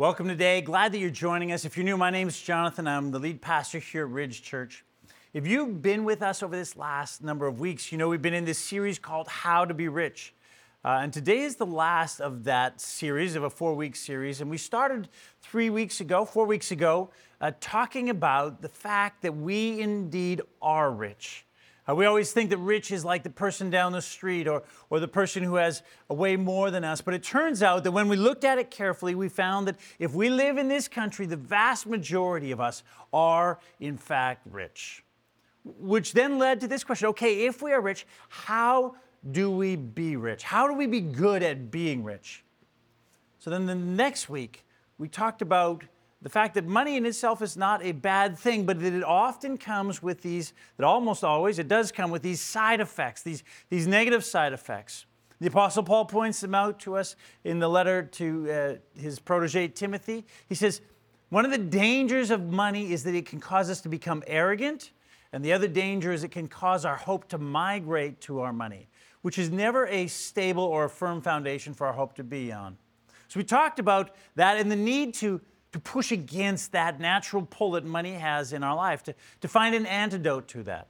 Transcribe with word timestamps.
Welcome 0.00 0.28
today. 0.28 0.62
Glad 0.62 0.92
that 0.92 0.98
you're 0.98 1.10
joining 1.10 1.52
us. 1.52 1.66
If 1.66 1.76
you're 1.76 1.84
new, 1.84 1.98
my 1.98 2.08
name 2.08 2.26
is 2.26 2.40
Jonathan. 2.40 2.88
I'm 2.88 3.10
the 3.10 3.18
lead 3.18 3.42
pastor 3.42 3.80
here 3.80 4.06
at 4.06 4.10
Ridge 4.10 4.40
Church. 4.40 4.82
If 5.34 5.46
you've 5.46 5.82
been 5.82 6.04
with 6.04 6.22
us 6.22 6.42
over 6.42 6.56
this 6.56 6.74
last 6.74 7.22
number 7.22 7.46
of 7.46 7.60
weeks, 7.60 7.92
you 7.92 7.98
know 7.98 8.08
we've 8.08 8.22
been 8.22 8.32
in 8.32 8.46
this 8.46 8.56
series 8.56 8.98
called 8.98 9.28
How 9.28 9.66
to 9.66 9.74
Be 9.74 9.88
Rich. 9.88 10.32
Uh, 10.82 11.00
and 11.02 11.12
today 11.12 11.40
is 11.40 11.56
the 11.56 11.66
last 11.66 12.18
of 12.18 12.44
that 12.44 12.80
series, 12.80 13.36
of 13.36 13.42
a 13.42 13.50
four 13.50 13.74
week 13.74 13.94
series. 13.94 14.40
And 14.40 14.50
we 14.50 14.56
started 14.56 15.10
three 15.42 15.68
weeks 15.68 16.00
ago, 16.00 16.24
four 16.24 16.46
weeks 16.46 16.70
ago, 16.70 17.10
uh, 17.42 17.52
talking 17.60 18.08
about 18.08 18.62
the 18.62 18.70
fact 18.70 19.20
that 19.20 19.36
we 19.36 19.82
indeed 19.82 20.40
are 20.62 20.90
rich. 20.90 21.44
Uh, 21.90 21.94
we 21.94 22.04
always 22.04 22.32
think 22.32 22.50
that 22.50 22.58
rich 22.58 22.90
is 22.90 23.04
like 23.04 23.22
the 23.22 23.30
person 23.30 23.70
down 23.70 23.92
the 23.92 24.02
street 24.02 24.46
or, 24.46 24.62
or 24.90 25.00
the 25.00 25.08
person 25.08 25.42
who 25.42 25.56
has 25.56 25.82
way 26.08 26.36
more 26.36 26.70
than 26.70 26.84
us. 26.84 27.00
But 27.00 27.14
it 27.14 27.22
turns 27.22 27.62
out 27.62 27.84
that 27.84 27.92
when 27.92 28.08
we 28.08 28.16
looked 28.16 28.44
at 28.44 28.58
it 28.58 28.70
carefully, 28.70 29.14
we 29.14 29.28
found 29.28 29.66
that 29.66 29.76
if 29.98 30.14
we 30.14 30.28
live 30.28 30.58
in 30.58 30.68
this 30.68 30.88
country, 30.88 31.26
the 31.26 31.36
vast 31.36 31.86
majority 31.86 32.52
of 32.52 32.60
us 32.60 32.82
are, 33.12 33.58
in 33.80 33.96
fact, 33.96 34.46
rich. 34.50 35.04
Which 35.64 36.12
then 36.12 36.38
led 36.38 36.60
to 36.60 36.68
this 36.68 36.84
question 36.84 37.08
okay, 37.08 37.46
if 37.46 37.62
we 37.62 37.72
are 37.72 37.80
rich, 37.80 38.06
how 38.28 38.94
do 39.30 39.50
we 39.50 39.76
be 39.76 40.16
rich? 40.16 40.42
How 40.42 40.66
do 40.66 40.74
we 40.74 40.86
be 40.86 41.00
good 41.00 41.42
at 41.42 41.70
being 41.70 42.04
rich? 42.04 42.44
So 43.38 43.50
then 43.50 43.66
the 43.66 43.74
next 43.74 44.28
week, 44.28 44.64
we 44.98 45.08
talked 45.08 45.42
about 45.42 45.84
the 46.22 46.28
fact 46.28 46.54
that 46.54 46.66
money 46.66 46.96
in 46.96 47.06
itself 47.06 47.40
is 47.40 47.56
not 47.56 47.82
a 47.82 47.92
bad 47.92 48.38
thing, 48.38 48.66
but 48.66 48.80
that 48.80 48.92
it 48.92 49.04
often 49.04 49.56
comes 49.56 50.02
with 50.02 50.20
these, 50.20 50.52
that 50.76 50.84
almost 50.84 51.24
always, 51.24 51.58
it 51.58 51.66
does 51.66 51.90
come 51.90 52.10
with 52.10 52.22
these 52.22 52.40
side 52.40 52.80
effects, 52.80 53.22
these, 53.22 53.42
these 53.70 53.86
negative 53.86 54.24
side 54.24 54.52
effects. 54.52 55.06
The 55.40 55.46
Apostle 55.46 55.82
Paul 55.82 56.04
points 56.04 56.40
them 56.40 56.54
out 56.54 56.78
to 56.80 56.96
us 56.96 57.16
in 57.44 57.58
the 57.58 57.68
letter 57.68 58.02
to 58.02 58.50
uh, 58.52 59.00
his 59.00 59.18
protege 59.18 59.68
Timothy. 59.68 60.26
He 60.50 60.54
says, 60.54 60.82
One 61.30 61.46
of 61.46 61.50
the 61.50 61.58
dangers 61.58 62.30
of 62.30 62.52
money 62.52 62.92
is 62.92 63.04
that 63.04 63.14
it 63.14 63.24
can 63.24 63.40
cause 63.40 63.70
us 63.70 63.80
to 63.80 63.88
become 63.88 64.22
arrogant, 64.26 64.90
and 65.32 65.42
the 65.42 65.54
other 65.54 65.68
danger 65.68 66.12
is 66.12 66.22
it 66.22 66.32
can 66.32 66.48
cause 66.48 66.84
our 66.84 66.96
hope 66.96 67.28
to 67.28 67.38
migrate 67.38 68.20
to 68.22 68.40
our 68.40 68.52
money, 68.52 68.88
which 69.22 69.38
is 69.38 69.50
never 69.50 69.86
a 69.86 70.06
stable 70.06 70.64
or 70.64 70.84
a 70.84 70.90
firm 70.90 71.22
foundation 71.22 71.72
for 71.72 71.86
our 71.86 71.94
hope 71.94 72.14
to 72.16 72.24
be 72.24 72.52
on. 72.52 72.76
So 73.28 73.40
we 73.40 73.44
talked 73.44 73.78
about 73.78 74.10
that 74.34 74.58
and 74.58 74.70
the 74.70 74.76
need 74.76 75.14
to 75.14 75.40
to 75.72 75.78
push 75.78 76.10
against 76.10 76.72
that 76.72 77.00
natural 77.00 77.46
pull 77.48 77.72
that 77.72 77.84
money 77.84 78.14
has 78.14 78.52
in 78.52 78.62
our 78.62 78.74
life, 78.74 79.02
to, 79.04 79.14
to 79.40 79.48
find 79.48 79.74
an 79.74 79.86
antidote 79.86 80.48
to 80.48 80.62
that. 80.64 80.88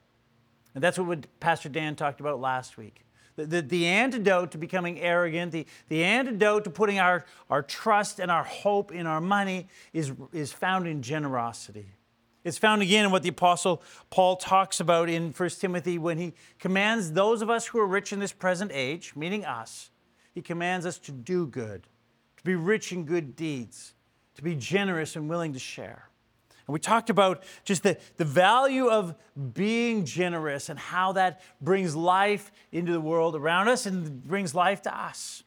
And 0.74 0.82
that's 0.82 0.98
what 0.98 1.26
Pastor 1.40 1.68
Dan 1.68 1.96
talked 1.96 2.20
about 2.20 2.40
last 2.40 2.78
week. 2.78 3.04
The, 3.36 3.46
the, 3.46 3.62
the, 3.62 3.86
antidote 3.86 4.50
to 4.52 4.58
becoming 4.58 5.00
arrogant, 5.00 5.52
the, 5.52 5.66
the 5.88 6.04
antidote 6.04 6.64
to 6.64 6.70
putting 6.70 6.98
our, 6.98 7.24
our 7.48 7.62
trust 7.62 8.18
and 8.18 8.30
our 8.30 8.44
hope 8.44 8.92
in 8.92 9.06
our 9.06 9.20
money 9.20 9.68
is, 9.92 10.12
is 10.32 10.52
found 10.52 10.86
in 10.86 11.02
generosity. 11.02 11.86
It's 12.42 12.58
found 12.58 12.82
again 12.82 13.04
in 13.04 13.10
what 13.10 13.22
the 13.22 13.28
Apostle 13.28 13.82
Paul 14.08 14.36
talks 14.36 14.80
about 14.80 15.08
in 15.08 15.32
1 15.32 15.48
Timothy 15.50 15.98
when 15.98 16.18
he 16.18 16.32
commands 16.58 17.12
those 17.12 17.42
of 17.42 17.50
us 17.50 17.66
who 17.66 17.78
are 17.78 17.86
rich 17.86 18.12
in 18.12 18.18
this 18.18 18.32
present 18.32 18.72
age, 18.74 19.12
meaning 19.14 19.44
us, 19.44 19.90
he 20.34 20.40
commands 20.40 20.86
us 20.86 20.98
to 21.00 21.12
do 21.12 21.46
good, 21.46 21.86
to 22.38 22.44
be 22.44 22.54
rich 22.54 22.92
in 22.92 23.04
good 23.04 23.36
deeds 23.36 23.94
to 24.36 24.42
be 24.42 24.54
generous 24.54 25.16
and 25.16 25.28
willing 25.28 25.52
to 25.52 25.58
share. 25.58 26.10
And 26.66 26.72
we 26.72 26.78
talked 26.78 27.10
about 27.10 27.42
just 27.64 27.82
the, 27.82 27.98
the 28.16 28.24
value 28.24 28.88
of 28.88 29.16
being 29.54 30.04
generous 30.04 30.68
and 30.68 30.78
how 30.78 31.12
that 31.12 31.42
brings 31.60 31.96
life 31.96 32.52
into 32.70 32.92
the 32.92 33.00
world 33.00 33.34
around 33.34 33.66
us 33.66 33.86
and 33.86 34.22
brings 34.24 34.54
life 34.54 34.82
to 34.82 34.96
us. 34.96 35.42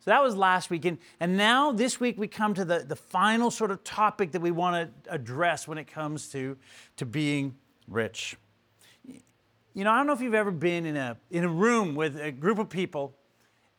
So 0.00 0.10
that 0.10 0.22
was 0.22 0.34
last 0.34 0.68
week. 0.68 0.86
And, 0.86 0.98
and 1.20 1.36
now 1.36 1.70
this 1.70 2.00
week 2.00 2.18
we 2.18 2.26
come 2.26 2.54
to 2.54 2.64
the, 2.64 2.80
the 2.80 2.96
final 2.96 3.52
sort 3.52 3.70
of 3.70 3.84
topic 3.84 4.32
that 4.32 4.40
we 4.40 4.50
want 4.50 5.04
to 5.04 5.12
address 5.12 5.68
when 5.68 5.78
it 5.78 5.86
comes 5.86 6.28
to, 6.30 6.56
to 6.96 7.06
being 7.06 7.54
rich. 7.86 8.36
You 9.04 9.84
know, 9.84 9.92
I 9.92 9.98
don't 9.98 10.08
know 10.08 10.14
if 10.14 10.20
you've 10.20 10.34
ever 10.34 10.50
been 10.50 10.84
in 10.84 10.96
a, 10.96 11.16
in 11.30 11.44
a 11.44 11.48
room 11.48 11.94
with 11.94 12.20
a 12.20 12.32
group 12.32 12.58
of 12.58 12.68
people 12.68 13.14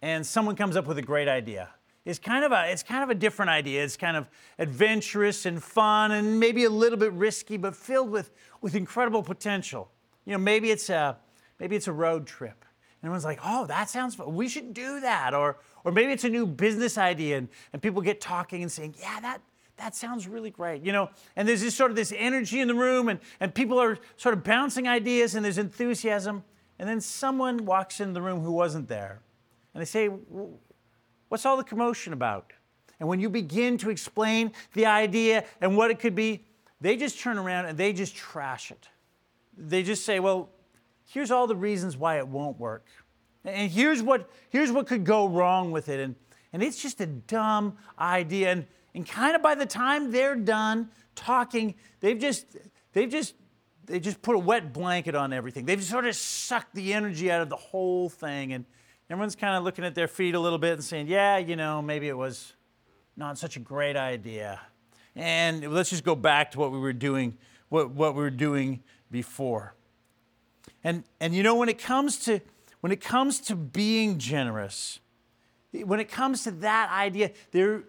and 0.01 0.25
someone 0.25 0.55
comes 0.55 0.77
up 0.77 0.87
with 0.87 0.97
a 0.97 1.01
great 1.01 1.27
idea 1.27 1.69
is 2.05 2.19
kind 2.19 2.43
of 2.43 2.51
a 2.51 2.71
it's 2.71 2.83
kind 2.83 3.03
of 3.03 3.09
a 3.09 3.15
different 3.15 3.51
idea. 3.51 3.83
It's 3.83 3.97
kind 3.97 4.17
of 4.17 4.27
adventurous 4.57 5.45
and 5.45 5.61
fun 5.61 6.11
and 6.11 6.39
maybe 6.39 6.63
a 6.63 6.69
little 6.69 6.97
bit 6.97 7.13
risky, 7.13 7.57
but 7.57 7.75
filled 7.75 8.09
with 8.09 8.31
with 8.61 8.75
incredible 8.75 9.23
potential. 9.23 9.91
You 10.25 10.33
know, 10.33 10.39
maybe 10.39 10.71
it's 10.71 10.89
a 10.89 11.17
maybe 11.59 11.75
it's 11.75 11.87
a 11.87 11.93
road 11.93 12.25
trip. 12.25 12.65
And 13.01 13.07
everyone's 13.07 13.25
like, 13.25 13.39
oh, 13.43 13.65
that 13.65 13.89
sounds 13.89 14.13
fun. 14.13 14.35
We 14.35 14.47
should 14.47 14.73
do 14.73 14.99
that. 15.01 15.33
Or 15.33 15.57
or 15.83 15.91
maybe 15.91 16.11
it's 16.11 16.23
a 16.23 16.29
new 16.29 16.45
business 16.45 16.97
idea 16.97 17.37
and, 17.37 17.49
and 17.73 17.81
people 17.81 18.01
get 18.01 18.21
talking 18.21 18.61
and 18.61 18.71
saying, 18.71 18.95
yeah, 18.99 19.19
that 19.21 19.41
that 19.77 19.95
sounds 19.95 20.27
really 20.27 20.51
great. 20.51 20.83
You 20.83 20.91
know, 20.91 21.09
and 21.35 21.47
there's 21.47 21.61
this 21.61 21.75
sort 21.75 21.91
of 21.91 21.97
this 21.97 22.13
energy 22.15 22.59
in 22.59 22.67
the 22.67 22.75
room 22.75 23.09
and, 23.09 23.19
and 23.39 23.53
people 23.53 23.79
are 23.79 23.97
sort 24.17 24.33
of 24.33 24.43
bouncing 24.43 24.87
ideas 24.87 25.35
and 25.35 25.43
there's 25.43 25.57
enthusiasm. 25.57 26.43
And 26.77 26.89
then 26.89 27.01
someone 27.01 27.65
walks 27.65 27.99
in 27.99 28.13
the 28.13 28.21
room 28.21 28.41
who 28.41 28.51
wasn't 28.51 28.87
there. 28.87 29.21
And 29.73 29.81
they 29.81 29.85
say, 29.85 30.09
What's 31.31 31.45
all 31.45 31.55
the 31.55 31.63
commotion 31.63 32.11
about? 32.11 32.51
And 32.99 33.07
when 33.07 33.21
you 33.21 33.29
begin 33.29 33.77
to 33.77 33.89
explain 33.89 34.51
the 34.73 34.85
idea 34.85 35.45
and 35.61 35.77
what 35.77 35.89
it 35.89 35.97
could 35.97 36.13
be, 36.13 36.43
they 36.81 36.97
just 36.97 37.21
turn 37.21 37.37
around 37.37 37.67
and 37.67 37.77
they 37.77 37.93
just 37.93 38.17
trash 38.17 38.69
it. 38.69 38.89
They 39.55 39.81
just 39.81 40.05
say, 40.05 40.19
well, 40.19 40.49
here's 41.05 41.31
all 41.31 41.47
the 41.47 41.55
reasons 41.55 41.95
why 41.95 42.17
it 42.17 42.27
won't 42.27 42.59
work. 42.59 42.85
And 43.45 43.71
here's 43.71 44.03
what, 44.03 44.29
here's 44.49 44.73
what 44.73 44.87
could 44.87 45.05
go 45.05 45.25
wrong 45.25 45.71
with 45.71 45.87
it. 45.87 46.01
And, 46.01 46.15
and 46.51 46.61
it's 46.61 46.81
just 46.81 46.99
a 46.99 47.05
dumb 47.05 47.77
idea. 47.97 48.51
And, 48.51 48.67
and 48.93 49.07
kind 49.07 49.33
of 49.33 49.41
by 49.41 49.55
the 49.55 49.65
time 49.65 50.11
they're 50.11 50.35
done 50.35 50.89
talking, 51.15 51.75
they've 52.01 52.19
just, 52.19 52.57
they've 52.91 53.09
just, 53.09 53.35
they 53.85 54.01
just 54.01 54.21
put 54.21 54.35
a 54.35 54.39
wet 54.39 54.73
blanket 54.73 55.15
on 55.15 55.31
everything. 55.31 55.63
They've 55.63 55.81
sort 55.81 56.05
of 56.05 56.13
sucked 56.13 56.75
the 56.75 56.93
energy 56.93 57.31
out 57.31 57.41
of 57.41 57.47
the 57.47 57.55
whole 57.55 58.09
thing. 58.09 58.51
And, 58.51 58.65
Everyone's 59.11 59.35
kind 59.35 59.57
of 59.57 59.65
looking 59.65 59.83
at 59.83 59.93
their 59.93 60.07
feet 60.07 60.35
a 60.35 60.39
little 60.39 60.57
bit 60.57 60.71
and 60.71 60.83
saying, 60.83 61.07
yeah, 61.07 61.37
you 61.37 61.57
know, 61.57 61.81
maybe 61.81 62.07
it 62.07 62.17
was 62.17 62.53
not 63.17 63.37
such 63.37 63.57
a 63.57 63.59
great 63.59 63.97
idea. 63.97 64.61
And 65.17 65.69
let's 65.73 65.89
just 65.89 66.05
go 66.05 66.15
back 66.15 66.51
to 66.51 66.59
what 66.59 66.71
we 66.71 66.79
were 66.79 66.93
doing, 66.93 67.37
what, 67.67 67.91
what 67.91 68.15
we 68.15 68.21
were 68.21 68.29
doing 68.29 68.81
before. 69.11 69.75
And, 70.81 71.03
and 71.19 71.35
you 71.35 71.43
know, 71.43 71.55
when 71.55 71.67
it 71.67 71.77
comes 71.77 72.19
to 72.19 72.39
when 72.79 72.93
it 72.93 73.01
comes 73.01 73.41
to 73.41 73.55
being 73.57 74.17
generous, 74.17 75.01
when 75.73 75.99
it 75.99 76.09
comes 76.09 76.45
to 76.45 76.51
that 76.51 76.89
idea, 76.89 77.31
there, 77.51 77.83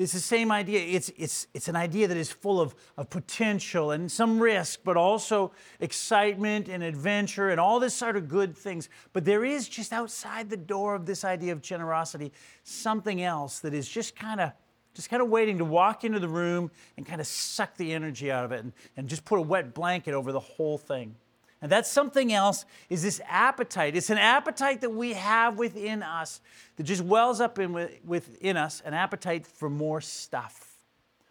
it's 0.00 0.12
the 0.12 0.18
same 0.18 0.50
idea. 0.50 0.80
It's, 0.80 1.10
it's, 1.18 1.46
it's 1.52 1.68
an 1.68 1.76
idea 1.76 2.08
that 2.08 2.16
is 2.16 2.32
full 2.32 2.58
of, 2.60 2.74
of 2.96 3.10
potential 3.10 3.90
and 3.90 4.10
some 4.10 4.40
risk, 4.40 4.80
but 4.82 4.96
also 4.96 5.52
excitement 5.78 6.68
and 6.68 6.82
adventure 6.82 7.50
and 7.50 7.60
all 7.60 7.78
this 7.78 7.94
sort 7.94 8.16
of 8.16 8.26
good 8.26 8.56
things. 8.56 8.88
But 9.12 9.26
there 9.26 9.44
is 9.44 9.68
just 9.68 9.92
outside 9.92 10.48
the 10.48 10.56
door 10.56 10.94
of 10.94 11.04
this 11.04 11.22
idea 11.22 11.52
of 11.52 11.60
generosity 11.60 12.32
something 12.64 13.22
else 13.22 13.60
that 13.60 13.74
is 13.74 13.88
just 13.88 14.16
kind 14.16 14.40
of 14.40 14.52
just 14.94 15.08
kind 15.08 15.22
of 15.22 15.28
waiting 15.28 15.58
to 15.58 15.64
walk 15.64 16.02
into 16.02 16.18
the 16.18 16.28
room 16.28 16.70
and 16.96 17.06
kind 17.06 17.20
of 17.20 17.26
suck 17.26 17.76
the 17.76 17.92
energy 17.92 18.30
out 18.30 18.44
of 18.44 18.52
it 18.52 18.60
and, 18.60 18.72
and 18.96 19.08
just 19.08 19.24
put 19.24 19.38
a 19.38 19.42
wet 19.42 19.72
blanket 19.72 20.14
over 20.14 20.32
the 20.32 20.40
whole 20.40 20.78
thing. 20.78 21.14
And 21.62 21.70
that's 21.70 21.90
something 21.90 22.32
else 22.32 22.64
is 22.88 23.02
this 23.02 23.20
appetite. 23.28 23.94
It's 23.94 24.10
an 24.10 24.18
appetite 24.18 24.80
that 24.80 24.90
we 24.90 25.12
have 25.12 25.58
within 25.58 26.02
us 26.02 26.40
that 26.76 26.84
just 26.84 27.02
wells 27.02 27.40
up 27.40 27.58
in, 27.58 27.88
within 28.04 28.56
us, 28.56 28.80
an 28.84 28.94
appetite 28.94 29.46
for 29.46 29.68
more 29.68 30.00
stuff, 30.00 30.78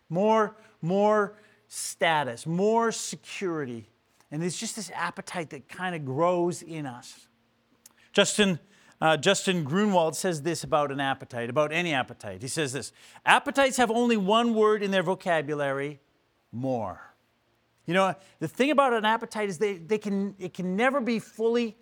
more, 0.07 0.55
more 0.81 1.35
status, 1.67 2.45
more 2.45 2.91
security. 2.91 3.89
And 4.31 4.43
it's 4.43 4.57
just 4.59 4.75
this 4.75 4.91
appetite 4.93 5.49
that 5.49 5.67
kind 5.67 5.95
of 5.95 6.05
grows 6.05 6.61
in 6.61 6.85
us. 6.85 7.27
Justin, 8.13 8.59
uh, 9.01 9.17
Justin 9.17 9.63
Grunewald 9.63 10.15
says 10.15 10.43
this 10.43 10.63
about 10.63 10.91
an 10.91 10.99
appetite, 10.99 11.49
about 11.49 11.71
any 11.71 11.93
appetite. 11.93 12.43
He 12.43 12.47
says 12.47 12.73
this 12.73 12.91
Appetites 13.25 13.77
have 13.77 13.89
only 13.89 14.17
one 14.17 14.53
word 14.53 14.83
in 14.83 14.91
their 14.91 15.03
vocabulary 15.03 15.99
more. 16.51 17.08
You 17.89 17.95
know, 17.95 18.13
the 18.37 18.47
thing 18.47 18.69
about 18.69 18.93
an 18.93 19.03
appetite 19.03 19.49
is 19.49 19.57
they, 19.57 19.77
they 19.77 19.97
can, 19.97 20.35
it 20.37 20.53
can 20.53 20.75
never 20.75 21.01
be 21.01 21.17
fully 21.17 21.75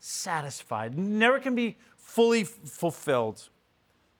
satisfied, 0.00 0.98
never 0.98 1.40
can 1.40 1.54
be 1.54 1.78
fully 1.96 2.42
f- 2.42 2.48
fulfilled. 2.48 3.48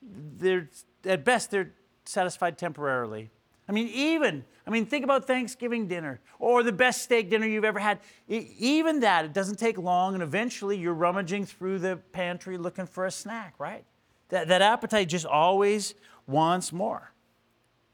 They're, 0.00 0.70
at 1.04 1.26
best, 1.26 1.50
they're 1.50 1.74
satisfied 2.06 2.56
temporarily. 2.56 3.28
I 3.68 3.72
mean, 3.72 3.88
even, 3.88 4.46
I 4.66 4.70
mean, 4.70 4.86
think 4.86 5.04
about 5.04 5.26
Thanksgiving 5.26 5.86
dinner 5.86 6.20
or 6.38 6.62
the 6.62 6.72
best 6.72 7.02
steak 7.02 7.28
dinner 7.28 7.46
you've 7.46 7.66
ever 7.66 7.80
had. 7.80 7.98
even 8.28 9.00
that, 9.00 9.26
it 9.26 9.34
doesn't 9.34 9.58
take 9.58 9.76
long, 9.76 10.14
and 10.14 10.22
eventually 10.22 10.78
you're 10.78 10.94
rummaging 10.94 11.44
through 11.44 11.80
the 11.80 11.98
pantry 12.12 12.56
looking 12.56 12.86
for 12.86 13.04
a 13.04 13.10
snack, 13.10 13.52
right? 13.58 13.84
That, 14.30 14.48
that 14.48 14.62
appetite 14.62 15.10
just 15.10 15.26
always 15.26 15.96
wants 16.26 16.72
more. 16.72 17.12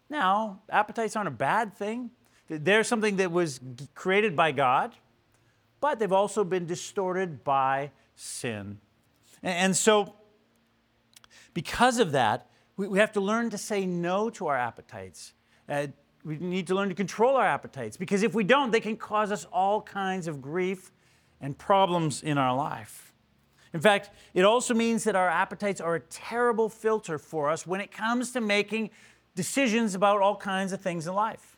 Now, 0.08 0.60
appetites 0.70 1.16
aren't 1.16 1.26
a 1.26 1.32
bad 1.32 1.74
thing. 1.76 2.12
They're 2.48 2.84
something 2.84 3.16
that 3.16 3.32
was 3.32 3.60
created 3.94 4.36
by 4.36 4.52
God, 4.52 4.94
but 5.80 5.98
they've 5.98 6.12
also 6.12 6.44
been 6.44 6.66
distorted 6.66 7.44
by 7.44 7.90
sin. 8.14 8.78
And 9.42 9.76
so, 9.76 10.14
because 11.54 11.98
of 11.98 12.12
that, 12.12 12.48
we, 12.76 12.98
have 12.98 13.12
to 13.12 13.20
learn 13.20 13.50
to 13.50 13.58
say 13.58 13.86
no 13.86 14.30
to 14.30 14.46
our 14.46 14.56
appetites. 14.56 15.34
Uh, 15.68 15.88
we 16.24 16.36
need 16.38 16.66
to 16.68 16.74
learn 16.74 16.88
to 16.88 16.94
control 16.94 17.36
our 17.36 17.46
appetites 17.46 17.96
because 17.96 18.22
if 18.22 18.34
we 18.34 18.44
don't, 18.44 18.70
they 18.70 18.80
can 18.80 18.96
cause 18.96 19.32
us 19.32 19.44
all 19.52 19.82
kinds 19.82 20.28
of 20.28 20.40
grief 20.40 20.92
and 21.40 21.58
problems 21.58 22.22
in 22.22 22.38
our 22.38 22.56
life. 22.56 23.12
In 23.74 23.80
fact, 23.80 24.10
it 24.34 24.44
also 24.44 24.74
means 24.74 25.04
that 25.04 25.16
our 25.16 25.28
appetites 25.28 25.80
are 25.80 25.96
a 25.96 26.00
terrible 26.00 26.68
filter 26.68 27.18
for 27.18 27.50
us 27.50 27.66
when 27.66 27.80
it 27.80 27.90
comes 27.90 28.32
to 28.32 28.40
making 28.40 28.90
decisions 29.34 29.94
about 29.94 30.20
all 30.20 30.36
kinds 30.36 30.72
of 30.72 30.80
things 30.80 31.06
in 31.06 31.14
life. 31.14 31.51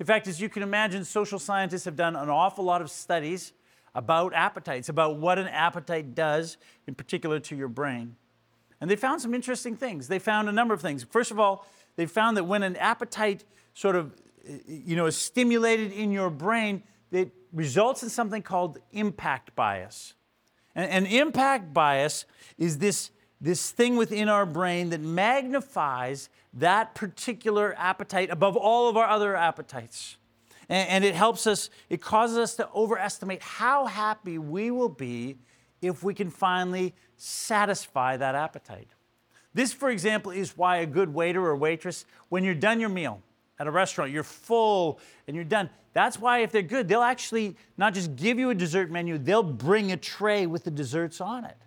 In 0.00 0.06
fact, 0.06 0.26
as 0.26 0.40
you 0.40 0.48
can 0.48 0.62
imagine, 0.62 1.04
social 1.04 1.38
scientists 1.38 1.84
have 1.84 1.96
done 1.96 2.16
an 2.16 2.28
awful 2.28 2.64
lot 2.64 2.82
of 2.82 2.90
studies 2.90 3.52
about 3.94 4.34
appetites, 4.34 4.88
about 4.88 5.18
what 5.18 5.38
an 5.38 5.46
appetite 5.46 6.14
does, 6.14 6.56
in 6.86 6.94
particular 6.94 7.38
to 7.40 7.54
your 7.54 7.68
brain. 7.68 8.16
And 8.80 8.90
they 8.90 8.96
found 8.96 9.22
some 9.22 9.34
interesting 9.34 9.76
things. 9.76 10.08
They 10.08 10.18
found 10.18 10.48
a 10.48 10.52
number 10.52 10.74
of 10.74 10.80
things. 10.80 11.04
First 11.04 11.30
of 11.30 11.38
all, 11.38 11.66
they 11.96 12.06
found 12.06 12.36
that 12.36 12.44
when 12.44 12.62
an 12.64 12.76
appetite 12.76 13.44
sort 13.72 13.94
of 13.94 14.12
you 14.66 14.96
know, 14.96 15.06
is 15.06 15.16
stimulated 15.16 15.92
in 15.92 16.10
your 16.10 16.30
brain, 16.30 16.82
it 17.10 17.32
results 17.52 18.02
in 18.02 18.08
something 18.08 18.42
called 18.42 18.78
impact 18.92 19.54
bias. 19.54 20.14
And, 20.74 20.90
and 20.90 21.06
impact 21.06 21.72
bias 21.72 22.24
is 22.58 22.78
this, 22.78 23.10
this 23.44 23.70
thing 23.70 23.96
within 23.96 24.30
our 24.30 24.46
brain 24.46 24.88
that 24.88 25.02
magnifies 25.02 26.30
that 26.54 26.94
particular 26.94 27.74
appetite 27.76 28.30
above 28.30 28.56
all 28.56 28.88
of 28.88 28.96
our 28.96 29.06
other 29.06 29.36
appetites. 29.36 30.16
And, 30.70 30.88
and 30.88 31.04
it 31.04 31.14
helps 31.14 31.46
us, 31.46 31.68
it 31.90 32.00
causes 32.00 32.38
us 32.38 32.54
to 32.56 32.70
overestimate 32.74 33.42
how 33.42 33.84
happy 33.84 34.38
we 34.38 34.70
will 34.70 34.88
be 34.88 35.36
if 35.82 36.02
we 36.02 36.14
can 36.14 36.30
finally 36.30 36.94
satisfy 37.18 38.16
that 38.16 38.34
appetite. 38.34 38.88
This, 39.52 39.74
for 39.74 39.90
example, 39.90 40.32
is 40.32 40.56
why 40.56 40.78
a 40.78 40.86
good 40.86 41.12
waiter 41.12 41.44
or 41.44 41.54
waitress, 41.54 42.06
when 42.30 42.44
you're 42.44 42.54
done 42.54 42.80
your 42.80 42.88
meal 42.88 43.20
at 43.58 43.66
a 43.66 43.70
restaurant, 43.70 44.10
you're 44.10 44.24
full 44.24 44.98
and 45.28 45.36
you're 45.36 45.44
done. 45.44 45.68
That's 45.92 46.18
why, 46.18 46.38
if 46.38 46.50
they're 46.50 46.62
good, 46.62 46.88
they'll 46.88 47.02
actually 47.02 47.56
not 47.76 47.92
just 47.92 48.16
give 48.16 48.38
you 48.38 48.48
a 48.48 48.54
dessert 48.54 48.90
menu, 48.90 49.18
they'll 49.18 49.42
bring 49.42 49.92
a 49.92 49.98
tray 49.98 50.46
with 50.46 50.64
the 50.64 50.70
desserts 50.70 51.20
on 51.20 51.44
it. 51.44 51.58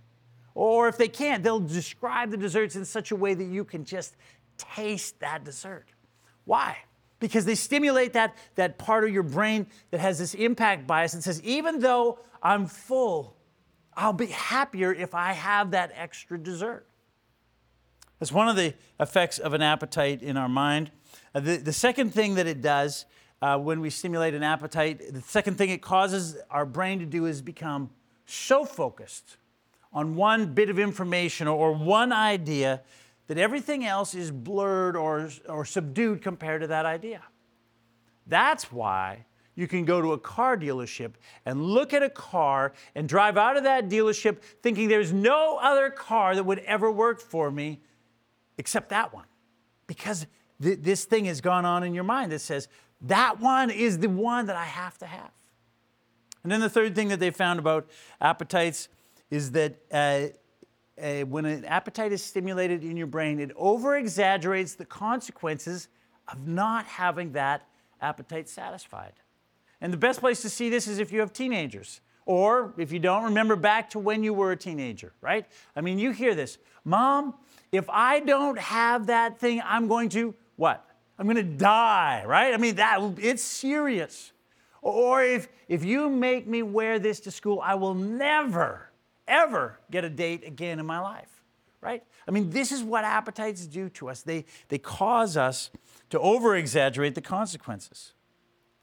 Or 0.58 0.88
if 0.88 0.98
they 0.98 1.08
can't, 1.08 1.44
they'll 1.44 1.60
describe 1.60 2.32
the 2.32 2.38
desserts 2.38 2.76
in 2.76 2.84
such 2.84 3.12
a 3.12 3.16
way 3.16 3.36
that 3.36 3.44
you 3.44 3.64
can 3.64 3.86
just 3.86 4.16
taste 4.58 5.20
that 5.20 5.44
dessert. 5.44 5.86
Why? 6.46 6.78
Because 7.20 7.46
they 7.46 7.54
stimulate 7.54 8.14
that, 8.14 8.36
that 8.56 8.80
part 8.80 9.04
of 9.04 9.12
your 9.12 9.22
brain 9.22 9.68
that 9.92 10.00
has 10.00 10.18
this 10.18 10.34
impact 10.34 10.88
bias 10.88 11.14
and 11.14 11.24
says, 11.24 11.44
even 11.44 11.78
though 11.78 12.18
I'm 12.42 12.66
full, 12.66 13.38
I'll 13.94 14.14
be 14.14 14.26
happier 14.26 14.92
if 14.92 15.14
I 15.14 15.34
have 15.34 15.70
that 15.72 15.92
extra 15.94 16.40
dessert. 16.40 16.88
That's 18.18 18.32
one 18.32 18.50
of 18.50 18.56
the 18.56 18.74
effects 19.00 19.38
of 19.38 19.54
an 19.54 19.62
appetite 19.62 20.24
in 20.24 20.38
our 20.38 20.50
mind. 20.50 20.90
Uh, 21.36 21.42
the, 21.42 21.58
the 21.58 21.74
second 21.74 22.16
thing 22.16 22.34
that 22.34 22.48
it 22.48 22.64
does 22.64 23.06
uh, 23.44 23.60
when 23.60 23.80
we 23.80 23.92
stimulate 23.92 24.34
an 24.34 24.42
appetite, 24.42 25.14
the 25.14 25.22
second 25.22 25.60
thing 25.60 25.70
it 25.70 25.84
causes 25.84 26.36
our 26.50 26.66
brain 26.66 26.98
to 26.98 27.06
do 27.06 27.28
is 27.28 27.44
become 27.44 27.92
so 28.26 28.66
focused 28.66 29.38
on 29.98 30.16
one 30.16 30.54
bit 30.54 30.70
of 30.70 30.78
information 30.78 31.48
or, 31.48 31.74
one 31.74 32.12
idea 32.12 32.82
that 33.26 33.40
everything 33.40 33.84
else 33.84 34.14
is 34.14 34.30
blurred 34.30 34.96
or, 34.96 35.28
or 35.50 35.66
subdued 35.66 36.22
compared 36.22 36.62
to 36.62 36.68
that 36.68 36.86
idea. 36.86 37.24
That's 38.28 38.72
why 38.72 39.26
you 39.56 39.68
can 39.68 39.86
go 39.86 40.00
to 40.00 40.14
a 40.14 40.20
car 40.20 40.56
dealership 40.56 41.14
and 41.48 41.64
look 41.64 41.96
at 41.96 42.04
a 42.04 42.12
car 42.12 42.74
and 42.94 43.10
drive 43.10 43.38
out 43.38 43.58
of 43.58 43.64
that 43.64 43.90
dealership 43.90 44.38
thinking 44.62 44.88
there's 44.88 45.12
no 45.12 45.58
other 45.58 45.90
car 45.90 46.36
that 46.36 46.44
would 46.44 46.60
ever 46.60 46.92
work 46.92 47.20
for 47.20 47.50
me 47.50 47.82
except 48.60 48.90
that 48.90 49.12
one. 49.12 49.26
Because 49.88 50.28
th- 50.62 50.78
this 50.80 51.06
thing 51.06 51.26
has 51.26 51.42
gone 51.42 51.66
on 51.66 51.84
in 51.84 51.96
your 51.96 52.04
mind 52.04 52.32
that 52.34 52.40
says, 52.40 52.68
that 53.02 53.40
one 53.40 53.72
is 53.72 53.98
the 53.98 54.10
one 54.10 54.46
that 54.46 54.56
I 54.56 54.66
have 54.66 54.96
to 55.00 55.08
have. 55.08 55.32
And 56.44 56.52
then 56.52 56.60
the 56.60 56.70
third 56.70 56.94
thing 56.94 57.08
that 57.08 57.20
they 57.20 57.32
found 57.32 57.58
about 57.58 57.90
appetites 58.22 58.90
is 59.30 59.52
that 59.52 59.78
uh, 59.92 60.28
uh, 61.02 61.22
when 61.26 61.46
an 61.46 61.66
appetite 61.66 62.12
is 62.12 62.24
stimulated 62.24 62.84
in 62.84 62.98
your 62.98 63.08
brain, 63.08 63.40
it 63.40 63.52
over 63.56 63.96
exaggerates 63.96 64.76
the 64.76 64.86
consequences 64.86 65.88
of 66.28 66.48
not 66.48 66.86
having 66.86 67.34
that 67.34 67.68
appetite 68.02 68.50
satisfied. 68.50 69.14
And 69.82 69.94
the 69.94 69.98
best 69.98 70.20
place 70.20 70.42
to 70.42 70.50
see 70.50 70.70
this 70.70 70.88
is 70.88 71.00
if 71.00 71.12
you 71.12 71.20
have 71.20 71.34
teenagers 71.34 72.02
or 72.26 72.74
if 72.78 72.92
you 72.92 73.00
don't 73.00 73.24
remember 73.24 73.56
back 73.56 73.90
to 73.92 74.00
when 74.00 74.24
you 74.24 74.34
were 74.34 74.52
a 74.52 74.58
teenager, 74.58 75.14
right? 75.22 75.46
I 75.76 75.82
mean, 75.82 76.00
you 76.00 76.12
hear 76.12 76.36
this 76.36 76.58
Mom, 76.84 77.34
if 77.72 77.90
I 77.90 78.22
don't 78.22 78.58
have 78.58 79.08
that 79.08 79.40
thing, 79.40 79.62
I'm 79.64 79.88
going 79.88 80.10
to 80.10 80.34
what? 80.56 80.86
I'm 81.20 81.26
going 81.26 81.38
to 81.38 81.44
die, 81.44 82.24
right? 82.26 82.54
I 82.54 82.58
mean, 82.58 82.76
that 82.76 83.00
it's 83.18 83.44
serious. 83.44 84.32
Or 84.82 85.24
if, 85.24 85.48
if 85.68 85.84
you 85.84 86.10
make 86.10 86.48
me 86.48 86.64
wear 86.64 87.00
this 87.00 87.20
to 87.22 87.32
school, 87.32 87.60
I 87.64 87.76
will 87.76 87.94
never, 87.94 88.87
ever 89.28 89.80
get 89.92 90.04
a 90.04 90.10
date 90.10 90.46
again 90.46 90.80
in 90.80 90.86
my 90.86 91.00
life, 91.00 91.44
right? 91.82 92.04
I 92.28 92.32
mean, 92.32 92.50
this 92.50 92.72
is 92.72 92.84
what 92.84 93.04
appetites 93.04 93.66
do 93.66 93.90
to 93.90 94.10
us. 94.10 94.22
They, 94.22 94.46
they 94.70 94.78
cause 94.78 95.38
us 95.38 95.70
to 96.10 96.20
over 96.20 96.56
exaggerate 96.56 97.16
the 97.16 97.22
consequences, 97.22 98.14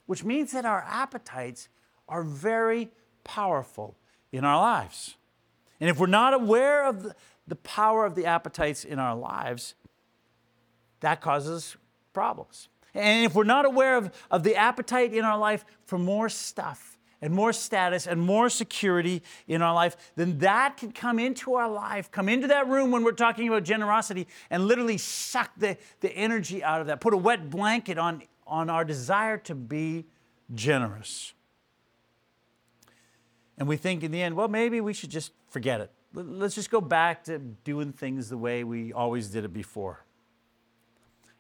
which 0.07 0.25
means 0.25 0.53
that 0.53 0.65
our 0.65 0.85
appetites 0.89 1.69
are 2.09 2.23
very 2.23 2.91
powerful 3.25 3.97
in 4.33 4.45
our 4.45 4.59
lives. 4.59 5.17
And 5.81 5.91
if 5.91 5.99
we're 5.99 6.07
not 6.07 6.35
aware 6.35 6.87
of 6.87 7.03
the, 7.03 7.15
the 7.47 7.57
power 7.57 8.05
of 8.05 8.15
the 8.15 8.27
appetites 8.27 8.85
in 8.85 8.99
our 8.99 9.17
lives, 9.17 9.75
that 11.01 11.21
causes 11.21 11.77
problems. 12.13 12.69
And 12.95 13.25
if 13.25 13.35
we're 13.35 13.45
not 13.45 13.65
aware 13.65 13.97
of, 13.97 14.13
of 14.31 14.45
the 14.45 14.57
appetite 14.57 15.13
in 15.13 15.25
our 15.25 15.37
life 15.37 15.65
for 15.85 15.99
more 15.99 16.29
stuff 16.29 16.94
and 17.21 17.33
more 17.33 17.53
status 17.53 18.07
and 18.07 18.21
more 18.21 18.49
security 18.49 19.23
in 19.47 19.63
our 19.63 19.75
life, 19.75 19.97
then 20.17 20.39
that 20.39 20.77
can 20.77 20.93
come 20.93 21.19
into 21.19 21.55
our 21.55 21.71
life, 21.71 22.11
come 22.11 22.29
into 22.29 22.47
that 22.49 22.69
room 22.69 22.91
when 22.91 23.05
we're 23.05 23.13
talking 23.13 23.49
about 23.49 23.65
generosity 23.65 24.27
and 24.51 24.67
literally 24.67 24.99
suck 24.99 25.51
the, 25.57 25.77
the 26.01 26.11
energy 26.13 26.63
out 26.63 26.81
of 26.81 26.87
that, 26.87 27.01
put 27.01 27.15
a 27.15 27.17
wet 27.17 27.51
blanket 27.51 27.99
on, 27.99 28.23
on 28.47 28.69
our 28.69 28.85
desire 28.85 29.39
to 29.39 29.55
be 29.55 30.05
generous. 30.55 31.33
And 33.57 33.69
we 33.69 33.77
think 33.77 34.03
in 34.03 34.11
the 34.11 34.23
end, 34.23 34.35
well, 34.37 34.49
maybe 34.49 34.81
we 34.81 34.93
should 34.93 35.11
just 35.11 35.33
forget 35.49 35.81
it. 35.81 35.91
Let's 36.13 36.55
just 36.55 36.71
go 36.71 36.81
back 36.81 37.25
to 37.25 37.39
doing 37.39 37.93
things 37.93 38.29
the 38.29 38.39
way 38.39 38.65
we 38.65 38.93
always 38.93 39.29
did 39.29 39.45
it 39.45 39.53
before. 39.53 40.05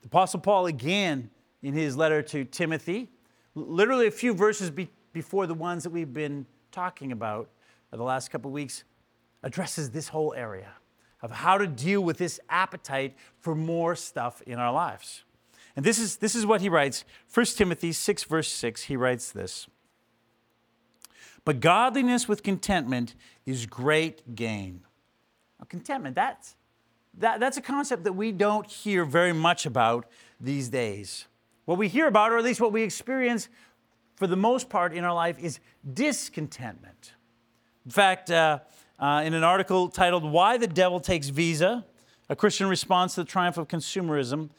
The 0.03 0.06
Apostle 0.06 0.41
Paul, 0.41 0.67
again, 0.67 1.31
in 1.62 1.75
his 1.75 1.97
letter 1.97 2.23
to 2.23 2.45
Timothy, 2.45 3.09
literally 3.54 4.07
a 4.07 4.11
few 4.11 4.35
verses 4.35 4.71
be- 4.71 4.90
before 5.14 5.47
the 5.47 5.54
ones 5.54 5.85
that 5.85 5.90
we've 5.90 6.12
been 6.12 6.44
talking 6.71 7.11
about 7.12 7.49
the 7.90 8.02
last 8.02 8.30
couple 8.30 8.50
weeks, 8.50 8.85
addresses 9.42 9.90
this 9.90 10.09
whole 10.09 10.35
area 10.35 10.73
of 11.23 11.30
how 11.30 11.56
to 11.56 11.66
deal 11.66 12.02
with 12.02 12.18
this 12.18 12.40
appetite 12.50 13.16
for 13.38 13.54
more 13.54 13.94
stuff 13.94 14.42
in 14.42 14.59
our 14.59 14.73
lives. 14.73 15.23
And 15.76 15.85
this 15.85 15.99
is, 15.99 16.16
this 16.16 16.35
is 16.35 16.44
what 16.44 16.61
he 16.61 16.68
writes 16.68 17.04
1 17.33 17.47
Timothy 17.47 17.92
6, 17.92 18.25
verse 18.25 18.49
6. 18.49 18.83
He 18.85 18.97
writes 18.97 19.33
this 19.33 19.68
But 21.44 21.61
godliness 21.61 22.28
with 22.28 22.42
contentment 22.42 23.14
is 23.47 23.64
great 23.66 24.35
gain. 24.35 24.83
Now, 25.59 25.66
contentment, 25.68 26.16
that's 26.16 26.56
that, 27.18 27.38
that's 27.38 27.56
a 27.56 27.62
concept 27.62 28.04
that 28.04 28.14
we 28.14 28.33
don't 28.33 28.66
hear 28.66 29.04
very 29.04 29.33
much 29.33 29.66
about 29.66 30.06
these 30.40 30.68
days. 30.68 31.26
What 31.64 31.78
we 31.78 31.88
hear 31.88 32.09
about, 32.09 32.33
or 32.33 32.38
at 32.38 32.44
least 32.44 32.61
what 32.61 32.73
we 32.73 32.83
experience 32.83 33.49
for 34.14 34.26
the 34.26 34.37
most 34.37 34.68
part 34.68 34.92
in 34.92 35.04
our 35.04 35.14
life, 35.14 35.38
is 35.38 35.59
discontentment. 35.92 37.14
In 37.85 37.90
fact, 37.90 38.30
uh, 38.30 38.61
uh, 38.99 39.23
in 39.25 39.35
an 39.35 39.44
article 39.44 39.88
titled 39.88 40.25
Why 40.25 40.56
the 40.56 40.66
Devil 40.66 41.00
Takes 41.00 41.28
Visa, 41.28 41.85
a 42.28 42.37
Christian 42.37 42.68
response 42.68 43.14
to 43.14 43.23
the 43.23 43.28
triumph 43.28 43.59
of 43.59 43.68
consumerism, 43.68 44.50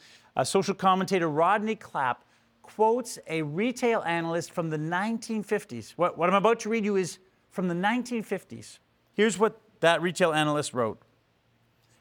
social 0.44 0.74
commentator 0.74 1.28
Rodney 1.28 1.74
Clapp 1.74 2.24
quotes 2.62 3.18
a 3.28 3.42
retail 3.42 4.02
analyst 4.02 4.50
from 4.50 4.70
the 4.70 4.76
1950s. 4.76 5.92
What, 5.92 6.18
what 6.18 6.28
I'm 6.28 6.34
about 6.34 6.60
to 6.60 6.68
read 6.68 6.84
you 6.84 6.96
is 6.96 7.18
from 7.50 7.68
the 7.68 7.74
1950s. 7.74 8.78
Here's 9.14 9.38
what 9.38 9.60
that 9.80 10.02
retail 10.02 10.32
analyst 10.32 10.74
wrote 10.74 11.00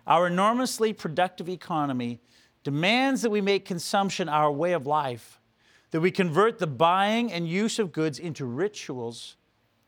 our 0.07 0.27
enormously 0.27 0.93
productive 0.93 1.50
economy 1.50 2.19
demands 2.63 3.21
that 3.24 3.29
we 3.31 3.41
make 3.41 3.65
consumption 3.65 4.29
our 4.29 4.51
way 4.51 4.74
of 4.74 4.85
life, 4.85 5.39
that 5.95 6.01
we 6.01 6.11
convert 6.11 6.59
the 6.59 6.67
buying 6.67 7.31
and 7.31 7.47
use 7.47 7.79
of 7.79 7.93
goods 7.93 8.19
into 8.19 8.43
rituals, 8.43 9.37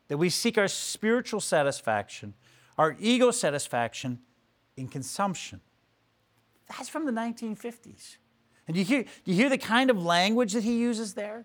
that 0.07 0.15
we 0.15 0.29
seek 0.29 0.57
our 0.57 0.69
spiritual 0.69 1.41
satisfaction, 1.41 2.33
our 2.77 2.95
ego 2.97 3.29
satisfaction 3.29 4.17
in 4.77 4.87
consumption. 4.87 5.59
That's 6.69 6.87
from 6.87 7.05
the 7.05 7.11
1950s. 7.11 8.15
And 8.69 8.77
you 8.77 8.85
hear, 8.85 9.03
do 9.03 9.09
you 9.25 9.33
hear 9.33 9.49
the 9.49 9.57
kind 9.57 9.89
of 9.89 10.01
language 10.01 10.53
that 10.53 10.63
he 10.63 10.77
uses 10.77 11.13
there? 11.13 11.43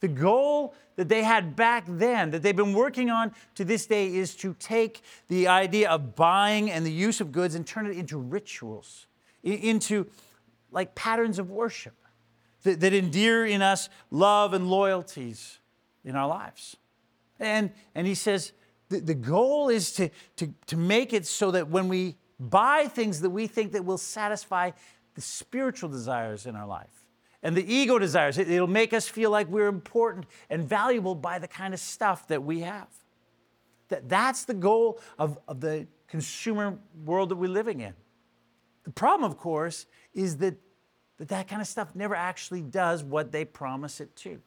The 0.00 0.08
goal 0.08 0.74
that 0.96 1.08
they 1.08 1.22
had 1.22 1.56
back 1.56 1.86
then, 1.88 2.30
that 2.32 2.42
they've 2.42 2.54
been 2.54 2.74
working 2.74 3.08
on 3.08 3.32
to 3.54 3.64
this 3.64 3.86
day, 3.86 4.14
is 4.14 4.34
to 4.34 4.54
take 4.58 5.00
the 5.28 5.48
idea 5.48 5.88
of 5.88 6.14
buying 6.14 6.70
and 6.70 6.84
the 6.84 6.92
use 6.92 7.22
of 7.22 7.32
goods 7.32 7.54
and 7.54 7.66
turn 7.66 7.86
it 7.86 7.96
into 7.96 8.18
rituals, 8.18 9.06
into 9.42 10.06
like 10.70 10.94
patterns 10.94 11.38
of 11.38 11.50
worship 11.50 11.94
that, 12.64 12.80
that 12.80 12.92
endear 12.92 13.46
in 13.46 13.62
us 13.62 13.88
love 14.10 14.52
and 14.52 14.68
loyalties 14.68 15.58
in 16.04 16.16
our 16.16 16.28
lives. 16.28 16.76
And, 17.38 17.70
and 17.94 18.06
he 18.06 18.14
says 18.14 18.52
the, 18.88 19.00
the 19.00 19.14
goal 19.14 19.68
is 19.68 19.92
to, 19.92 20.10
to, 20.36 20.52
to 20.66 20.76
make 20.76 21.12
it 21.12 21.26
so 21.26 21.50
that 21.52 21.68
when 21.68 21.88
we 21.88 22.16
buy 22.40 22.86
things 22.86 23.20
that 23.20 23.30
we 23.30 23.46
think 23.46 23.72
that 23.72 23.84
will 23.84 23.98
satisfy 23.98 24.72
the 25.14 25.20
spiritual 25.20 25.88
desires 25.88 26.46
in 26.46 26.56
our 26.56 26.66
life 26.66 27.06
and 27.42 27.56
the 27.56 27.72
ego 27.72 27.98
desires, 27.98 28.38
it, 28.38 28.50
it'll 28.50 28.66
make 28.66 28.92
us 28.92 29.08
feel 29.08 29.30
like 29.30 29.48
we're 29.48 29.68
important 29.68 30.26
and 30.50 30.68
valuable 30.68 31.14
by 31.14 31.38
the 31.38 31.48
kind 31.48 31.74
of 31.74 31.80
stuff 31.80 32.26
that 32.28 32.42
we 32.42 32.60
have. 32.60 32.88
That, 33.88 34.08
that's 34.08 34.44
the 34.44 34.54
goal 34.54 35.00
of, 35.18 35.38
of 35.46 35.60
the 35.60 35.86
consumer 36.08 36.78
world 37.04 37.28
that 37.28 37.36
we're 37.36 37.48
living 37.48 37.80
in. 37.80 37.92
The 38.84 38.90
problem, 38.90 39.30
of 39.30 39.38
course, 39.38 39.86
is 40.14 40.38
that 40.38 40.56
that, 41.18 41.28
that 41.28 41.48
kind 41.48 41.60
of 41.60 41.68
stuff 41.68 41.94
never 41.94 42.14
actually 42.14 42.60
does 42.60 43.02
what 43.02 43.32
they 43.32 43.44
promise 43.44 44.00
it 44.00 44.14
to. 44.16 44.40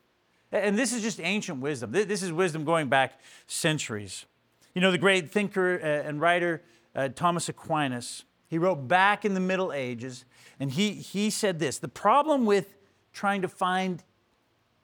And 0.51 0.77
this 0.77 0.93
is 0.93 1.01
just 1.01 1.19
ancient 1.19 1.59
wisdom. 1.59 1.91
This 1.91 2.24
is 2.24 2.31
wisdom 2.31 2.63
going 2.63 2.88
back 2.88 3.19
centuries. 3.47 4.25
You 4.74 4.81
know, 4.81 4.91
the 4.91 4.97
great 4.97 5.29
thinker 5.29 5.79
uh, 5.81 6.07
and 6.07 6.21
writer 6.21 6.62
uh, 6.95 7.09
Thomas 7.09 7.50
Aquinas, 7.50 8.24
he 8.47 8.57
wrote 8.57 8.88
back 8.88 9.25
in 9.25 9.33
the 9.33 9.39
Middle 9.39 9.74
Ages, 9.74 10.24
and 10.59 10.71
he, 10.71 10.91
he 10.93 11.29
said 11.29 11.59
this 11.59 11.79
The 11.79 11.88
problem 11.88 12.45
with 12.45 12.75
trying 13.12 13.41
to 13.41 13.47
find 13.47 14.03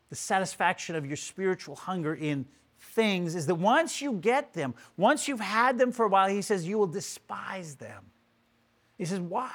the 0.09 0.15
satisfaction 0.15 0.95
of 0.95 1.05
your 1.05 1.15
spiritual 1.15 1.75
hunger 1.75 2.13
in 2.13 2.45
things 2.77 3.35
is 3.35 3.47
that 3.47 3.55
once 3.55 4.01
you 4.01 4.13
get 4.13 4.53
them, 4.53 4.75
once 4.97 5.27
you've 5.27 5.39
had 5.39 5.77
them 5.77 5.91
for 5.91 6.05
a 6.05 6.07
while, 6.07 6.29
he 6.29 6.41
says, 6.41 6.67
you 6.67 6.77
will 6.77 6.87
despise 6.87 7.75
them. 7.75 8.05
He 8.97 9.05
says, 9.05 9.19
why? 9.19 9.51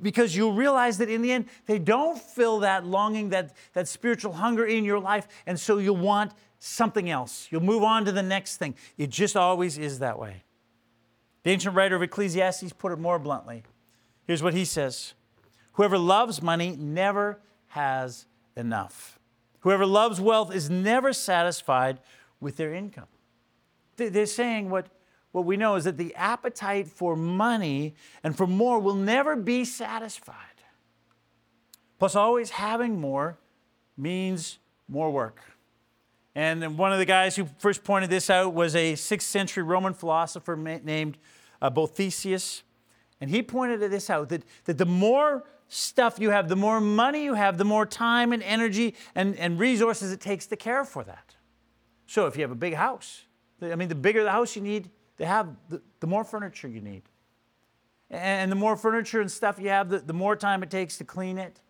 Because 0.00 0.36
you'll 0.36 0.54
realize 0.54 0.98
that 0.98 1.08
in 1.08 1.22
the 1.22 1.32
end, 1.32 1.46
they 1.66 1.78
don't 1.78 2.18
fill 2.18 2.60
that 2.60 2.86
longing, 2.86 3.30
that, 3.30 3.54
that 3.72 3.88
spiritual 3.88 4.32
hunger 4.32 4.64
in 4.64 4.84
your 4.84 4.98
life, 4.98 5.26
and 5.46 5.58
so 5.58 5.78
you'll 5.78 5.96
want 5.96 6.32
something 6.58 7.10
else. 7.10 7.48
You'll 7.50 7.62
move 7.62 7.82
on 7.82 8.04
to 8.04 8.12
the 8.12 8.22
next 8.22 8.58
thing. 8.58 8.74
It 8.96 9.10
just 9.10 9.36
always 9.36 9.78
is 9.78 9.98
that 9.98 10.18
way. 10.18 10.44
The 11.42 11.50
ancient 11.50 11.74
writer 11.74 11.96
of 11.96 12.02
Ecclesiastes 12.02 12.72
put 12.74 12.92
it 12.92 12.98
more 12.98 13.18
bluntly. 13.18 13.64
Here's 14.26 14.42
what 14.42 14.54
he 14.54 14.64
says 14.64 15.14
Whoever 15.72 15.98
loves 15.98 16.42
money 16.42 16.76
never 16.78 17.40
has 17.68 18.26
enough. 18.56 19.18
Whoever 19.60 19.86
loves 19.86 20.20
wealth 20.20 20.54
is 20.54 20.68
never 20.68 21.12
satisfied 21.12 21.98
with 22.40 22.56
their 22.56 22.74
income. 22.74 23.06
They're 23.96 24.26
saying 24.26 24.70
what, 24.70 24.86
what 25.32 25.44
we 25.44 25.56
know 25.56 25.76
is 25.76 25.84
that 25.84 25.96
the 25.96 26.14
appetite 26.14 26.88
for 26.88 27.16
money 27.16 27.94
and 28.22 28.36
for 28.36 28.46
more 28.46 28.78
will 28.78 28.94
never 28.94 29.34
be 29.34 29.64
satisfied. 29.64 30.36
Plus, 31.98 32.14
always 32.14 32.50
having 32.50 33.00
more 33.00 33.38
means 33.96 34.58
more 34.88 35.10
work. 35.10 35.40
And 36.34 36.78
one 36.78 36.92
of 36.92 36.98
the 36.98 37.04
guys 37.04 37.36
who 37.36 37.46
first 37.58 37.84
pointed 37.84 38.10
this 38.10 38.30
out 38.30 38.54
was 38.54 38.74
a 38.74 38.94
sixth 38.94 39.28
century 39.28 39.62
Roman 39.62 39.94
philosopher 39.94 40.56
named 40.56 41.18
uh, 41.60 41.70
Boethius. 41.70 42.62
And 43.20 43.30
he 43.30 43.42
pointed 43.42 43.80
this 43.90 44.10
out 44.10 44.30
that, 44.30 44.42
that 44.64 44.78
the 44.78 44.86
more 44.86 45.44
stuff 45.68 46.18
you 46.18 46.30
have, 46.30 46.48
the 46.48 46.56
more 46.56 46.80
money 46.80 47.24
you 47.24 47.34
have, 47.34 47.56
the 47.56 47.64
more 47.64 47.86
time 47.86 48.32
and 48.32 48.42
energy 48.42 48.94
and, 49.14 49.36
and 49.36 49.58
resources 49.58 50.12
it 50.12 50.20
takes 50.20 50.46
to 50.46 50.56
care 50.56 50.84
for 50.84 51.04
that. 51.04 51.36
So 52.06 52.26
if 52.26 52.36
you 52.36 52.42
have 52.42 52.50
a 52.50 52.56
big 52.56 52.74
house, 52.74 53.22
I 53.62 53.76
mean, 53.76 53.88
the 53.88 53.94
bigger 53.94 54.24
the 54.24 54.32
house 54.32 54.56
you 54.56 54.62
need 54.62 54.90
to 55.22 55.28
have, 55.28 55.56
the, 55.68 55.80
the 56.00 56.06
more 56.06 56.24
furniture 56.24 56.68
you 56.68 56.80
need. 56.80 57.02
And 58.10 58.52
the 58.52 58.56
more 58.56 58.76
furniture 58.76 59.20
and 59.20 59.30
stuff 59.30 59.58
you 59.58 59.70
have, 59.70 59.88
the, 59.88 60.00
the 60.00 60.12
more 60.12 60.36
time 60.36 60.62
it 60.62 60.70
takes 60.70 60.98
to 60.98 61.04
clean 61.04 61.38
it 61.38 61.60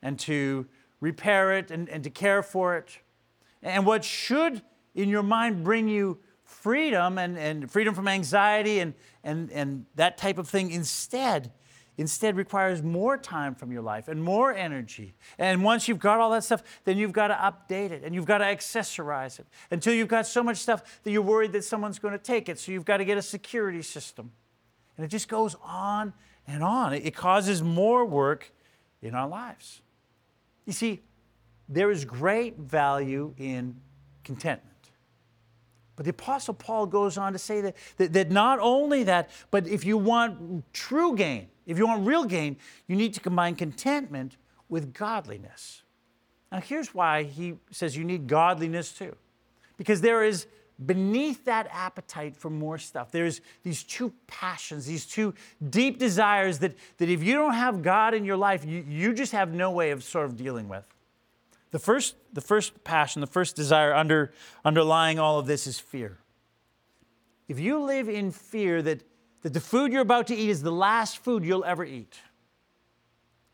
and 0.00 0.18
to 0.20 0.66
repair 1.00 1.52
it 1.58 1.70
and, 1.70 1.88
and 1.88 2.02
to 2.04 2.10
care 2.10 2.42
for 2.42 2.76
it. 2.76 3.00
And 3.62 3.84
what 3.84 4.04
should, 4.04 4.62
in 4.94 5.08
your 5.08 5.24
mind, 5.24 5.64
bring 5.64 5.88
you 5.88 6.20
freedom 6.44 7.18
and, 7.18 7.36
and 7.36 7.70
freedom 7.70 7.94
from 7.94 8.06
anxiety 8.06 8.78
and, 8.78 8.94
and, 9.24 9.50
and 9.50 9.86
that 9.96 10.16
type 10.16 10.38
of 10.38 10.48
thing 10.48 10.70
instead 10.70 11.50
instead 11.96 12.36
requires 12.36 12.82
more 12.82 13.16
time 13.16 13.54
from 13.54 13.70
your 13.70 13.82
life 13.82 14.08
and 14.08 14.22
more 14.22 14.52
energy. 14.52 15.14
And 15.38 15.62
once 15.62 15.88
you've 15.88 15.98
got 15.98 16.20
all 16.20 16.30
that 16.30 16.44
stuff, 16.44 16.62
then 16.84 16.98
you've 16.98 17.12
got 17.12 17.28
to 17.28 17.34
update 17.34 17.90
it 17.90 18.02
and 18.04 18.14
you've 18.14 18.26
got 18.26 18.38
to 18.38 18.44
accessorize 18.44 19.38
it 19.38 19.46
until 19.70 19.94
you've 19.94 20.08
got 20.08 20.26
so 20.26 20.42
much 20.42 20.58
stuff 20.58 21.02
that 21.04 21.10
you're 21.10 21.22
worried 21.22 21.52
that 21.52 21.64
someone's 21.64 21.98
going 21.98 22.12
to 22.12 22.18
take 22.18 22.48
it. 22.48 22.58
So 22.58 22.72
you've 22.72 22.84
got 22.84 22.98
to 22.98 23.04
get 23.04 23.18
a 23.18 23.22
security 23.22 23.82
system. 23.82 24.32
And 24.96 25.04
it 25.04 25.08
just 25.08 25.28
goes 25.28 25.56
on 25.62 26.12
and 26.46 26.62
on. 26.62 26.92
It 26.92 27.14
causes 27.14 27.62
more 27.62 28.04
work 28.04 28.52
in 29.02 29.14
our 29.14 29.28
lives. 29.28 29.80
You 30.66 30.72
see, 30.72 31.02
there 31.68 31.90
is 31.90 32.04
great 32.04 32.58
value 32.58 33.34
in 33.38 33.80
contentment. 34.22 34.73
But 35.96 36.04
the 36.04 36.10
Apostle 36.10 36.54
Paul 36.54 36.86
goes 36.86 37.16
on 37.16 37.32
to 37.32 37.38
say 37.38 37.60
that, 37.60 37.76
that, 37.98 38.12
that, 38.12 38.30
not 38.30 38.58
only 38.60 39.04
that, 39.04 39.30
but 39.50 39.66
if 39.68 39.84
you 39.84 39.96
want 39.96 40.72
true 40.72 41.14
gain, 41.14 41.48
if 41.66 41.78
you 41.78 41.86
want 41.86 42.06
real 42.06 42.24
gain, 42.24 42.56
you 42.88 42.96
need 42.96 43.14
to 43.14 43.20
combine 43.20 43.54
contentment 43.54 44.36
with 44.68 44.92
godliness. 44.92 45.82
Now, 46.50 46.60
here's 46.60 46.94
why 46.94 47.24
he 47.24 47.54
says 47.70 47.96
you 47.96 48.04
need 48.04 48.26
godliness 48.26 48.92
too. 48.92 49.14
Because 49.76 50.00
there 50.00 50.24
is 50.24 50.46
beneath 50.84 51.44
that 51.44 51.68
appetite 51.70 52.36
for 52.36 52.50
more 52.50 52.78
stuff, 52.78 53.10
there's 53.10 53.40
these 53.62 53.82
two 53.84 54.12
passions, 54.26 54.86
these 54.86 55.06
two 55.06 55.34
deep 55.70 55.98
desires 55.98 56.58
that, 56.58 56.74
that 56.98 57.08
if 57.08 57.22
you 57.22 57.34
don't 57.34 57.54
have 57.54 57.82
God 57.82 58.14
in 58.14 58.24
your 58.24 58.36
life, 58.36 58.64
you, 58.64 58.84
you 58.88 59.12
just 59.12 59.32
have 59.32 59.52
no 59.52 59.70
way 59.70 59.90
of 59.90 60.02
sort 60.02 60.26
of 60.26 60.36
dealing 60.36 60.68
with. 60.68 60.93
The 61.74 61.80
first, 61.80 62.14
the 62.32 62.40
first 62.40 62.84
passion, 62.84 63.20
the 63.20 63.26
first 63.26 63.56
desire 63.56 63.92
under, 63.92 64.32
underlying 64.64 65.18
all 65.18 65.40
of 65.40 65.46
this 65.46 65.66
is 65.66 65.80
fear. 65.80 66.18
If 67.48 67.58
you 67.58 67.82
live 67.82 68.08
in 68.08 68.30
fear 68.30 68.80
that, 68.82 69.02
that 69.42 69.52
the 69.52 69.58
food 69.58 69.90
you're 69.92 70.00
about 70.00 70.28
to 70.28 70.36
eat 70.36 70.50
is 70.50 70.62
the 70.62 70.70
last 70.70 71.18
food 71.18 71.44
you'll 71.44 71.64
ever 71.64 71.84
eat, 71.84 72.16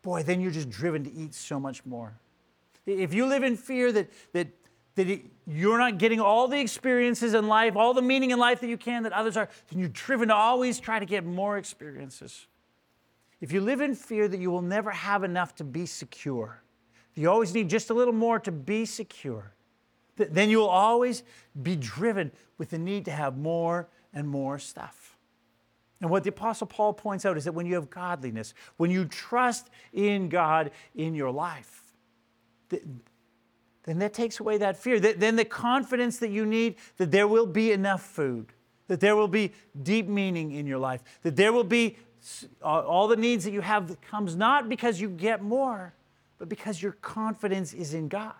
boy, 0.03 0.21
then 0.21 0.39
you're 0.39 0.51
just 0.51 0.69
driven 0.69 1.03
to 1.05 1.11
eat 1.11 1.33
so 1.33 1.59
much 1.59 1.83
more. 1.83 2.13
If 2.85 3.11
you 3.11 3.25
live 3.25 3.41
in 3.41 3.57
fear 3.57 3.91
that, 3.91 4.11
that, 4.33 4.49
that 4.93 5.09
it, 5.09 5.21
you're 5.47 5.79
not 5.79 5.97
getting 5.97 6.19
all 6.19 6.47
the 6.47 6.59
experiences 6.59 7.33
in 7.33 7.47
life, 7.47 7.75
all 7.75 7.95
the 7.95 8.03
meaning 8.03 8.29
in 8.29 8.37
life 8.37 8.59
that 8.61 8.67
you 8.67 8.77
can 8.77 9.01
that 9.01 9.13
others 9.13 9.35
are, 9.35 9.49
then 9.71 9.79
you're 9.79 9.89
driven 9.89 10.27
to 10.27 10.35
always 10.35 10.79
try 10.79 10.99
to 10.99 11.07
get 11.07 11.25
more 11.25 11.57
experiences. 11.57 12.45
If 13.39 13.51
you 13.51 13.61
live 13.61 13.81
in 13.81 13.95
fear 13.95 14.27
that 14.27 14.39
you 14.39 14.51
will 14.51 14.61
never 14.61 14.91
have 14.91 15.23
enough 15.23 15.55
to 15.55 15.63
be 15.63 15.87
secure, 15.87 16.61
you 17.15 17.29
always 17.29 17.53
need 17.53 17.69
just 17.69 17.89
a 17.89 17.93
little 17.93 18.13
more 18.13 18.39
to 18.39 18.51
be 18.51 18.85
secure. 18.85 19.53
Then 20.15 20.49
you'll 20.49 20.65
always 20.67 21.23
be 21.61 21.75
driven 21.75 22.31
with 22.57 22.69
the 22.69 22.77
need 22.77 23.05
to 23.05 23.11
have 23.11 23.37
more 23.37 23.87
and 24.13 24.27
more 24.27 24.59
stuff. 24.59 25.17
And 25.99 26.09
what 26.09 26.23
the 26.23 26.29
Apostle 26.29 26.67
Paul 26.67 26.93
points 26.93 27.25
out 27.25 27.37
is 27.37 27.45
that 27.45 27.53
when 27.53 27.65
you 27.65 27.75
have 27.75 27.89
godliness, 27.89 28.53
when 28.77 28.91
you 28.91 29.05
trust 29.05 29.69
in 29.93 30.29
God 30.29 30.71
in 30.95 31.15
your 31.15 31.31
life, 31.31 31.93
then 32.69 33.99
that 33.99 34.13
takes 34.13 34.39
away 34.39 34.57
that 34.57 34.77
fear. 34.77 34.99
Then 34.99 35.35
the 35.35 35.45
confidence 35.45 36.17
that 36.19 36.29
you 36.29 36.45
need 36.45 36.75
that 36.97 37.11
there 37.11 37.27
will 37.27 37.45
be 37.45 37.71
enough 37.71 38.01
food, 38.01 38.53
that 38.87 38.99
there 38.99 39.15
will 39.15 39.27
be 39.27 39.53
deep 39.81 40.07
meaning 40.07 40.51
in 40.51 40.67
your 40.67 40.79
life, 40.79 41.03
that 41.23 41.35
there 41.35 41.53
will 41.53 41.63
be 41.63 41.97
all 42.63 43.07
the 43.07 43.15
needs 43.15 43.43
that 43.45 43.51
you 43.51 43.61
have 43.61 43.87
that 43.87 44.01
comes 44.01 44.35
not 44.35 44.69
because 44.69 45.01
you 45.01 45.09
get 45.09 45.41
more, 45.41 45.93
but 46.41 46.49
because 46.49 46.81
your 46.81 46.93
confidence 46.93 47.71
is 47.71 47.93
in 47.93 48.07
God. 48.07 48.33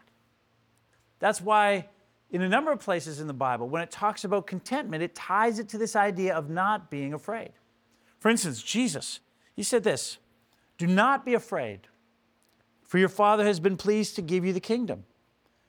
That's 1.19 1.39
why, 1.39 1.85
in 2.31 2.41
a 2.41 2.49
number 2.49 2.71
of 2.71 2.79
places 2.79 3.19
in 3.19 3.27
the 3.27 3.33
Bible, 3.33 3.69
when 3.69 3.83
it 3.83 3.91
talks 3.91 4.23
about 4.23 4.47
contentment, 4.47 5.03
it 5.03 5.13
ties 5.13 5.59
it 5.59 5.69
to 5.69 5.77
this 5.77 5.95
idea 5.95 6.33
of 6.33 6.49
not 6.49 6.89
being 6.89 7.13
afraid. 7.13 7.51
For 8.17 8.29
instance, 8.29 8.63
Jesus, 8.63 9.19
he 9.55 9.61
said 9.61 9.83
this 9.83 10.17
Do 10.79 10.87
not 10.87 11.27
be 11.27 11.35
afraid, 11.35 11.81
for 12.81 12.97
your 12.97 13.07
Father 13.07 13.45
has 13.45 13.59
been 13.59 13.77
pleased 13.77 14.15
to 14.15 14.23
give 14.23 14.43
you 14.43 14.51
the 14.51 14.59
kingdom. 14.59 15.03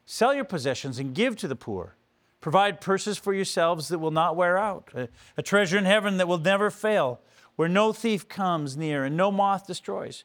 Sell 0.07 0.33
your 0.33 0.45
possessions 0.45 0.99
and 0.99 1.15
give 1.15 1.37
to 1.37 1.47
the 1.47 1.55
poor. 1.55 1.97
Provide 2.41 2.81
purses 2.81 3.19
for 3.19 3.35
yourselves 3.35 3.89
that 3.89 3.99
will 3.99 4.11
not 4.11 4.37
wear 4.37 4.57
out, 4.57 4.89
a, 4.95 5.11
a 5.37 5.43
treasure 5.43 5.77
in 5.77 5.85
heaven 5.85 6.17
that 6.17 6.29
will 6.29 6.39
never 6.39 6.71
fail, 6.71 7.21
where 7.57 7.69
no 7.69 7.93
thief 7.93 8.27
comes 8.27 8.75
near 8.75 9.05
and 9.05 9.19
no 9.19 9.31
moth 9.31 9.67
destroys. 9.67 10.25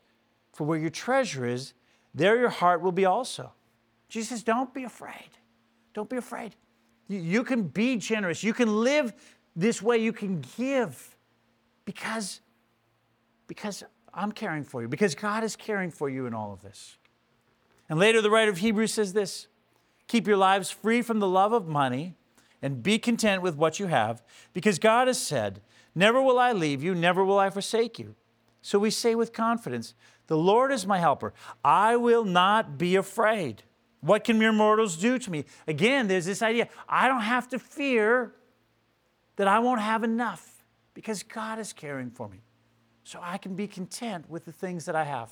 For 0.53 0.63
where 0.63 0.79
your 0.79 0.89
treasure 0.89 1.45
is, 1.45 1.73
there 2.17 2.37
your 2.37 2.49
heart 2.49 2.81
will 2.81 2.91
be 2.91 3.05
also. 3.05 3.51
Jesus 4.09 4.43
Don't 4.43 4.73
be 4.73 4.83
afraid. 4.83 5.29
Don't 5.93 6.09
be 6.09 6.17
afraid. 6.17 6.55
You 7.07 7.43
can 7.43 7.63
be 7.63 7.97
generous. 7.97 8.43
You 8.43 8.53
can 8.53 8.83
live 8.83 9.13
this 9.55 9.81
way. 9.81 9.97
You 9.97 10.11
can 10.11 10.43
give 10.57 11.15
because, 11.85 12.41
because 13.47 13.83
I'm 14.13 14.31
caring 14.31 14.63
for 14.63 14.81
you, 14.81 14.87
because 14.87 15.15
God 15.15 15.43
is 15.43 15.55
caring 15.55 15.91
for 15.91 16.09
you 16.09 16.25
in 16.25 16.33
all 16.33 16.51
of 16.51 16.61
this. 16.61 16.97
And 17.87 17.99
later, 17.99 18.21
the 18.21 18.29
writer 18.29 18.51
of 18.51 18.57
Hebrews 18.57 18.93
says 18.93 19.13
this 19.13 19.47
Keep 20.07 20.27
your 20.27 20.37
lives 20.37 20.71
free 20.71 21.01
from 21.01 21.19
the 21.19 21.27
love 21.27 21.53
of 21.53 21.67
money 21.67 22.15
and 22.61 22.81
be 22.81 22.97
content 22.97 23.41
with 23.41 23.55
what 23.55 23.79
you 23.79 23.87
have, 23.87 24.23
because 24.53 24.79
God 24.79 25.07
has 25.07 25.21
said, 25.21 25.61
Never 25.93 26.21
will 26.21 26.39
I 26.39 26.51
leave 26.51 26.83
you, 26.83 26.95
never 26.95 27.23
will 27.23 27.39
I 27.39 27.49
forsake 27.49 27.99
you. 27.99 28.15
So 28.61 28.79
we 28.79 28.89
say 28.89 29.15
with 29.15 29.33
confidence, 29.33 29.93
The 30.27 30.37
Lord 30.37 30.71
is 30.71 30.85
my 30.85 30.99
helper. 30.99 31.33
I 31.63 31.95
will 31.95 32.25
not 32.25 32.77
be 32.77 32.95
afraid. 32.95 33.63
What 34.01 34.23
can 34.23 34.37
mere 34.37 34.53
mortals 34.53 34.97
do 34.97 35.17
to 35.17 35.31
me? 35.31 35.45
Again, 35.67 36.07
there's 36.07 36.25
this 36.25 36.41
idea 36.41 36.69
I 36.87 37.07
don't 37.07 37.21
have 37.21 37.47
to 37.49 37.59
fear 37.59 38.33
that 39.37 39.47
I 39.47 39.59
won't 39.59 39.81
have 39.81 40.03
enough 40.03 40.63
because 40.93 41.23
God 41.23 41.59
is 41.59 41.73
caring 41.73 42.09
for 42.09 42.27
me. 42.27 42.41
So 43.03 43.19
I 43.21 43.37
can 43.37 43.55
be 43.55 43.67
content 43.67 44.29
with 44.29 44.45
the 44.45 44.51
things 44.51 44.85
that 44.85 44.95
I 44.95 45.03
have. 45.05 45.31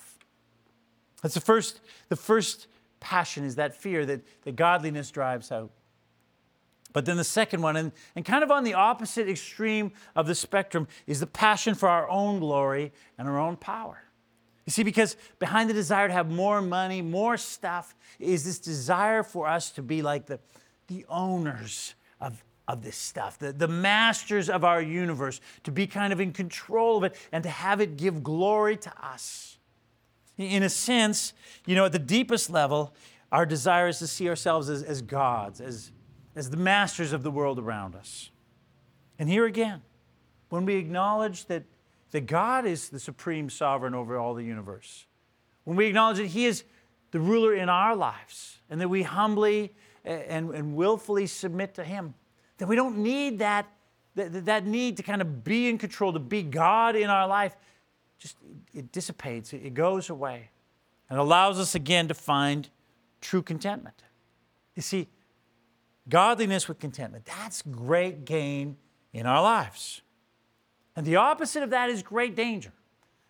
That's 1.21 1.33
the 1.33 1.41
first, 1.41 1.81
the 2.09 2.15
first 2.15 2.67
passion 2.99 3.43
is 3.43 3.55
that 3.55 3.75
fear 3.75 4.05
that, 4.05 4.21
that 4.43 4.55
godliness 4.55 5.11
drives 5.11 5.51
out. 5.51 5.71
But 6.95 7.03
then 7.03 7.17
the 7.17 7.25
second 7.25 7.61
one, 7.61 7.75
and, 7.75 7.91
and 8.15 8.23
kind 8.23 8.41
of 8.41 8.51
on 8.51 8.63
the 8.63 8.73
opposite 8.73 9.27
extreme 9.27 9.91
of 10.15 10.27
the 10.27 10.33
spectrum, 10.33 10.87
is 11.05 11.19
the 11.19 11.27
passion 11.27 11.75
for 11.75 11.89
our 11.89 12.09
own 12.09 12.39
glory 12.39 12.93
and 13.17 13.27
our 13.27 13.37
own 13.37 13.57
power. 13.57 14.01
You 14.65 14.71
see, 14.71 14.83
because 14.83 15.17
behind 15.37 15.69
the 15.69 15.73
desire 15.73 16.07
to 16.07 16.13
have 16.13 16.31
more 16.31 16.61
money, 16.61 17.01
more 17.01 17.35
stuff, 17.35 17.97
is 18.17 18.45
this 18.45 18.59
desire 18.59 19.23
for 19.23 19.45
us 19.45 19.71
to 19.71 19.81
be 19.81 20.01
like 20.01 20.27
the, 20.27 20.39
the 20.87 21.05
owners 21.09 21.95
of, 22.21 22.41
of 22.65 22.81
this 22.81 22.95
stuff, 22.95 23.39
the, 23.39 23.51
the 23.51 23.67
masters 23.67 24.49
of 24.49 24.63
our 24.63 24.81
universe, 24.81 25.41
to 25.65 25.73
be 25.73 25.87
kind 25.87 26.13
of 26.13 26.21
in 26.21 26.31
control 26.31 26.95
of 26.95 27.03
it 27.03 27.15
and 27.33 27.43
to 27.43 27.49
have 27.49 27.81
it 27.81 27.97
give 27.97 28.23
glory 28.23 28.77
to 28.77 29.05
us. 29.05 29.57
In 30.37 30.63
a 30.63 30.69
sense, 30.69 31.33
you 31.65 31.75
know, 31.75 31.83
at 31.83 31.91
the 31.91 31.99
deepest 31.99 32.49
level, 32.49 32.95
our 33.33 33.45
desire 33.45 33.89
is 33.89 33.99
to 33.99 34.07
see 34.07 34.29
ourselves 34.29 34.69
as, 34.69 34.81
as 34.81 35.01
gods, 35.01 35.59
as, 35.59 35.91
as 36.35 36.49
the 36.49 36.57
masters 36.57 37.13
of 37.13 37.23
the 37.23 37.31
world 37.31 37.57
around 37.57 37.95
us. 37.95 38.29
And 39.17 39.29
here 39.29 39.45
again, 39.45 39.81
when 40.49 40.65
we 40.65 40.75
acknowledge 40.75 41.45
that, 41.45 41.63
that 42.11 42.27
God 42.27 42.65
is 42.65 42.89
the 42.89 42.99
supreme 42.99 43.49
sovereign 43.49 43.93
over 43.93 44.17
all 44.17 44.33
the 44.33 44.43
universe, 44.43 45.05
when 45.63 45.77
we 45.77 45.87
acknowledge 45.87 46.17
that 46.17 46.27
He 46.27 46.45
is 46.45 46.63
the 47.11 47.19
ruler 47.19 47.55
in 47.55 47.69
our 47.69 47.95
lives, 47.95 48.59
and 48.69 48.81
that 48.81 48.89
we 48.89 49.03
humbly 49.03 49.73
and, 50.03 50.51
and 50.51 50.75
willfully 50.75 51.27
submit 51.27 51.73
to 51.75 51.83
Him, 51.83 52.13
that 52.57 52.67
we 52.67 52.75
don't 52.75 52.97
need 52.97 53.39
that, 53.39 53.67
that, 54.15 54.45
that 54.45 54.65
need 54.65 54.97
to 54.97 55.03
kind 55.03 55.21
of 55.21 55.43
be 55.43 55.69
in 55.69 55.77
control, 55.77 56.13
to 56.13 56.19
be 56.19 56.43
God 56.43 56.95
in 56.95 57.09
our 57.09 57.27
life, 57.27 57.55
just 58.17 58.37
it 58.73 58.91
dissipates, 58.91 59.53
it 59.53 59.73
goes 59.73 60.09
away, 60.09 60.49
and 61.09 61.19
allows 61.19 61.59
us 61.59 61.75
again 61.75 62.07
to 62.07 62.13
find 62.13 62.69
true 63.21 63.41
contentment. 63.41 64.03
You 64.75 64.81
see, 64.81 65.07
Godliness 66.07 66.67
with 66.67 66.79
contentment. 66.79 67.25
That's 67.25 67.61
great 67.63 68.25
gain 68.25 68.77
in 69.13 69.25
our 69.25 69.41
lives. 69.41 70.01
And 70.95 71.05
the 71.05 71.15
opposite 71.15 71.63
of 71.63 71.71
that 71.71 71.89
is 71.89 72.03
great 72.03 72.35
danger. 72.35 72.71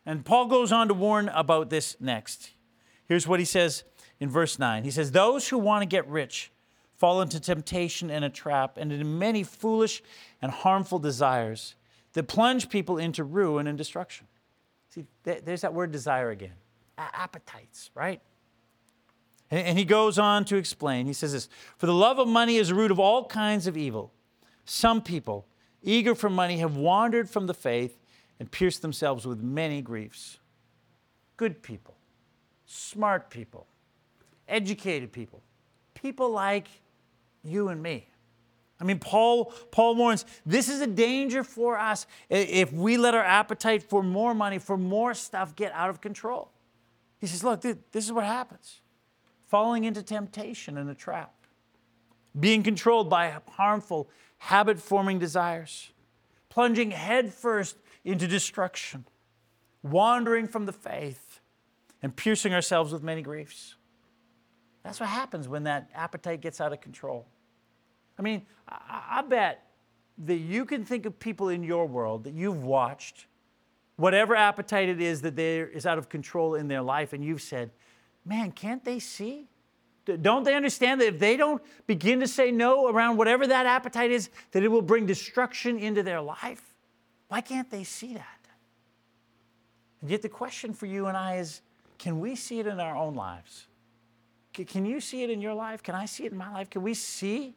And 0.05 0.23
Paul 0.23 0.47
goes 0.47 0.71
on 0.71 0.87
to 0.89 0.93
warn 0.93 1.29
about 1.29 1.69
this 1.69 1.97
next. 1.99 2.51
Here's 3.07 3.27
what 3.27 3.39
he 3.39 3.45
says 3.45 3.83
in 4.19 4.29
verse 4.29 4.59
9 4.59 4.83
He 4.83 4.91
says, 4.91 5.11
Those 5.11 5.47
who 5.47 5.57
want 5.57 5.81
to 5.81 5.85
get 5.85 6.07
rich 6.07 6.51
fall 6.95 7.21
into 7.21 7.39
temptation 7.39 8.09
and 8.09 8.23
a 8.23 8.29
trap, 8.29 8.77
and 8.77 8.91
into 8.91 9.05
many 9.05 9.43
foolish 9.43 10.01
and 10.41 10.51
harmful 10.51 10.99
desires 10.99 11.75
that 12.13 12.27
plunge 12.27 12.69
people 12.69 12.97
into 12.97 13.23
ruin 13.23 13.67
and 13.67 13.77
destruction. 13.77 14.27
See, 14.89 15.05
there's 15.23 15.61
that 15.61 15.73
word 15.73 15.91
desire 15.91 16.29
again 16.29 16.53
appetites, 16.97 17.91
right? 17.93 18.21
And 19.55 19.77
he 19.77 19.85
goes 19.85 20.19
on 20.19 20.43
to 20.45 20.57
explain. 20.57 21.05
He 21.05 21.13
says 21.13 21.31
this 21.31 21.47
For 21.77 21.85
the 21.85 21.93
love 21.93 22.19
of 22.19 22.27
money 22.27 22.57
is 22.57 22.67
the 22.69 22.75
root 22.75 22.91
of 22.91 22.99
all 22.99 23.25
kinds 23.25 23.67
of 23.67 23.77
evil. 23.77 24.11
Some 24.65 25.01
people, 25.01 25.45
eager 25.81 26.13
for 26.13 26.29
money, 26.29 26.57
have 26.57 26.75
wandered 26.75 27.29
from 27.29 27.47
the 27.47 27.53
faith 27.53 27.97
and 28.37 28.51
pierced 28.51 28.81
themselves 28.81 29.25
with 29.25 29.39
many 29.39 29.81
griefs. 29.81 30.39
Good 31.37 31.63
people, 31.63 31.95
smart 32.65 33.29
people, 33.29 33.65
educated 34.49 35.13
people, 35.13 35.41
people 35.93 36.31
like 36.31 36.67
you 37.43 37.69
and 37.69 37.81
me. 37.81 38.09
I 38.81 38.83
mean, 38.83 38.99
Paul, 38.99 39.53
Paul 39.71 39.95
warns 39.95 40.25
this 40.45 40.67
is 40.67 40.81
a 40.81 40.87
danger 40.87 41.45
for 41.45 41.79
us 41.79 42.07
if 42.29 42.73
we 42.73 42.97
let 42.97 43.15
our 43.15 43.23
appetite 43.23 43.83
for 43.83 44.03
more 44.03 44.33
money, 44.33 44.59
for 44.59 44.77
more 44.77 45.13
stuff 45.13 45.55
get 45.55 45.71
out 45.71 45.89
of 45.89 46.01
control. 46.01 46.51
He 47.19 47.27
says, 47.27 47.41
Look, 47.41 47.61
dude, 47.61 47.79
this 47.93 48.03
is 48.03 48.11
what 48.11 48.25
happens 48.25 48.81
falling 49.47 49.83
into 49.83 50.01
temptation 50.01 50.77
and 50.77 50.89
a 50.89 50.95
trap, 50.95 51.33
being 52.39 52.63
controlled 52.63 53.09
by 53.09 53.33
harmful, 53.51 54.09
habit 54.39 54.79
forming 54.79 55.19
desires, 55.19 55.91
plunging 56.49 56.91
headfirst 56.91 57.77
into 58.03 58.27
destruction, 58.27 59.05
wandering 59.83 60.47
from 60.47 60.65
the 60.65 60.73
faith, 60.73 61.39
and 62.01 62.15
piercing 62.15 62.53
ourselves 62.53 62.93
with 62.93 63.03
many 63.03 63.21
griefs. 63.21 63.75
That's 64.83 64.99
what 64.99 65.09
happens 65.09 65.47
when 65.47 65.63
that 65.63 65.89
appetite 65.95 66.41
gets 66.41 66.61
out 66.61 66.71
of 66.71 66.81
control. 66.81 67.25
I 68.19 68.21
mean, 68.21 68.45
I, 68.69 69.03
I 69.09 69.21
bet 69.23 69.65
that 70.19 70.37
you 70.37 70.65
can 70.65 70.85
think 70.85 71.05
of 71.05 71.19
people 71.19 71.49
in 71.49 71.63
your 71.63 71.87
world 71.87 72.23
that 72.25 72.33
you've 72.33 72.63
watched, 72.63 73.25
whatever 73.95 74.35
appetite 74.35 74.89
it 74.89 75.01
is 75.01 75.21
that 75.21 75.35
there 75.35 75.67
is 75.67 75.85
out 75.85 75.97
of 75.97 76.09
control 76.09 76.55
in 76.55 76.67
their 76.67 76.81
life, 76.81 77.13
and 77.13 77.23
you've 77.23 77.41
said, 77.41 77.71
man, 78.25 78.51
can't 78.51 78.83
they 78.83 78.99
see? 78.99 79.47
Don't 80.21 80.43
they 80.43 80.53
understand 80.53 81.01
that 81.01 81.07
if 81.07 81.19
they 81.19 81.35
don't 81.35 81.61
begin 81.87 82.19
to 82.19 82.27
say 82.27 82.51
no 82.51 82.87
around 82.87 83.17
whatever 83.17 83.47
that 83.47 83.65
appetite 83.65 84.11
is, 84.11 84.29
that 84.51 84.63
it 84.63 84.67
will 84.67 84.81
bring 84.81 85.05
destruction 85.05 85.79
into 85.79 86.03
their 86.03 86.21
life? 86.21 86.75
Why 87.27 87.41
can't 87.41 87.69
they 87.71 87.83
see 87.83 88.13
that? 88.13 88.39
And 90.01 90.09
yet, 90.09 90.21
the 90.21 90.29
question 90.29 90.73
for 90.73 90.85
you 90.85 91.07
and 91.07 91.17
I 91.17 91.37
is 91.37 91.61
can 91.97 92.19
we 92.19 92.35
see 92.35 92.59
it 92.59 92.67
in 92.67 92.79
our 92.79 92.95
own 92.95 93.15
lives? 93.15 93.67
Can 94.53 94.85
you 94.85 95.01
see 95.01 95.23
it 95.23 95.29
in 95.29 95.41
your 95.41 95.53
life? 95.53 95.83
Can 95.83 95.95
I 95.95 96.05
see 96.05 96.25
it 96.25 96.31
in 96.31 96.37
my 96.37 96.51
life? 96.51 96.69
Can 96.69 96.81
we 96.81 96.93
see 96.93 97.55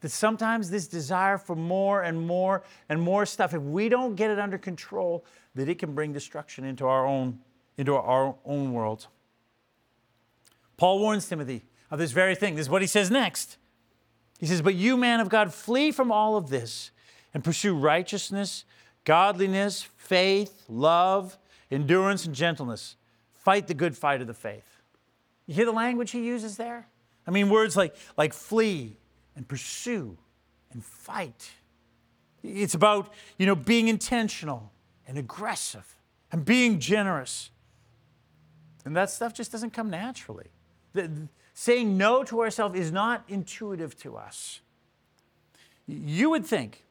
that 0.00 0.10
sometimes 0.10 0.70
this 0.70 0.86
desire 0.86 1.36
for 1.36 1.54
more 1.54 2.02
and 2.02 2.26
more 2.26 2.62
and 2.88 3.00
more 3.00 3.26
stuff, 3.26 3.52
if 3.52 3.60
we 3.60 3.88
don't 3.88 4.14
get 4.14 4.30
it 4.30 4.38
under 4.38 4.56
control, 4.56 5.24
that 5.54 5.68
it 5.68 5.78
can 5.78 5.94
bring 5.94 6.12
destruction 6.12 6.64
into 6.64 6.86
our 6.86 7.06
own, 7.06 7.38
into 7.76 7.94
our 7.94 8.34
own 8.44 8.72
world? 8.72 9.08
Paul 10.80 10.98
warns 10.98 11.28
Timothy 11.28 11.60
of 11.90 11.98
this 11.98 12.10
very 12.10 12.34
thing. 12.34 12.54
This 12.54 12.64
is 12.64 12.70
what 12.70 12.80
he 12.80 12.88
says 12.88 13.10
next. 13.10 13.58
He 14.38 14.46
says, 14.46 14.62
But 14.62 14.74
you, 14.74 14.96
man 14.96 15.20
of 15.20 15.28
God, 15.28 15.52
flee 15.52 15.92
from 15.92 16.10
all 16.10 16.36
of 16.38 16.48
this 16.48 16.90
and 17.34 17.44
pursue 17.44 17.76
righteousness, 17.76 18.64
godliness, 19.04 19.82
faith, 19.98 20.64
love, 20.70 21.36
endurance, 21.70 22.24
and 22.24 22.34
gentleness. 22.34 22.96
Fight 23.34 23.66
the 23.66 23.74
good 23.74 23.94
fight 23.94 24.22
of 24.22 24.26
the 24.26 24.32
faith. 24.32 24.80
You 25.46 25.52
hear 25.52 25.66
the 25.66 25.70
language 25.70 26.12
he 26.12 26.24
uses 26.24 26.56
there? 26.56 26.88
I 27.26 27.30
mean, 27.30 27.50
words 27.50 27.76
like, 27.76 27.94
like 28.16 28.32
flee 28.32 28.96
and 29.36 29.46
pursue 29.46 30.16
and 30.72 30.82
fight. 30.82 31.50
It's 32.42 32.72
about, 32.72 33.12
you 33.36 33.44
know, 33.44 33.54
being 33.54 33.88
intentional 33.88 34.72
and 35.06 35.18
aggressive 35.18 35.94
and 36.32 36.42
being 36.42 36.78
generous. 36.78 37.50
And 38.86 38.96
that 38.96 39.10
stuff 39.10 39.34
just 39.34 39.52
doesn't 39.52 39.74
come 39.74 39.90
naturally. 39.90 40.46
The, 40.92 41.28
saying 41.54 41.96
no 41.96 42.24
to 42.24 42.40
ourselves 42.40 42.78
is 42.78 42.90
not 42.90 43.24
intuitive 43.28 43.98
to 44.00 44.16
us. 44.16 44.60
You 45.86 46.30
would 46.30 46.46
think, 46.46 46.84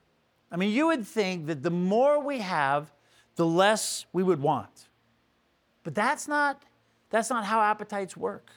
I 0.52 0.58
mean, 0.58 0.72
you 0.72 0.88
would 0.88 1.08
think 1.08 1.48
that 1.48 1.64
the 1.64 1.72
more 1.72 2.24
we 2.24 2.40
have, 2.40 2.92
the 3.36 3.46
less 3.46 4.06
we 4.14 4.24
would 4.24 4.42
want. 4.42 4.88
But 5.84 5.96
that's 5.96 6.28
not, 6.28 6.64
that's 7.10 7.30
not 7.30 7.46
how 7.46 7.62
appetites 7.62 8.16
work. 8.18 8.52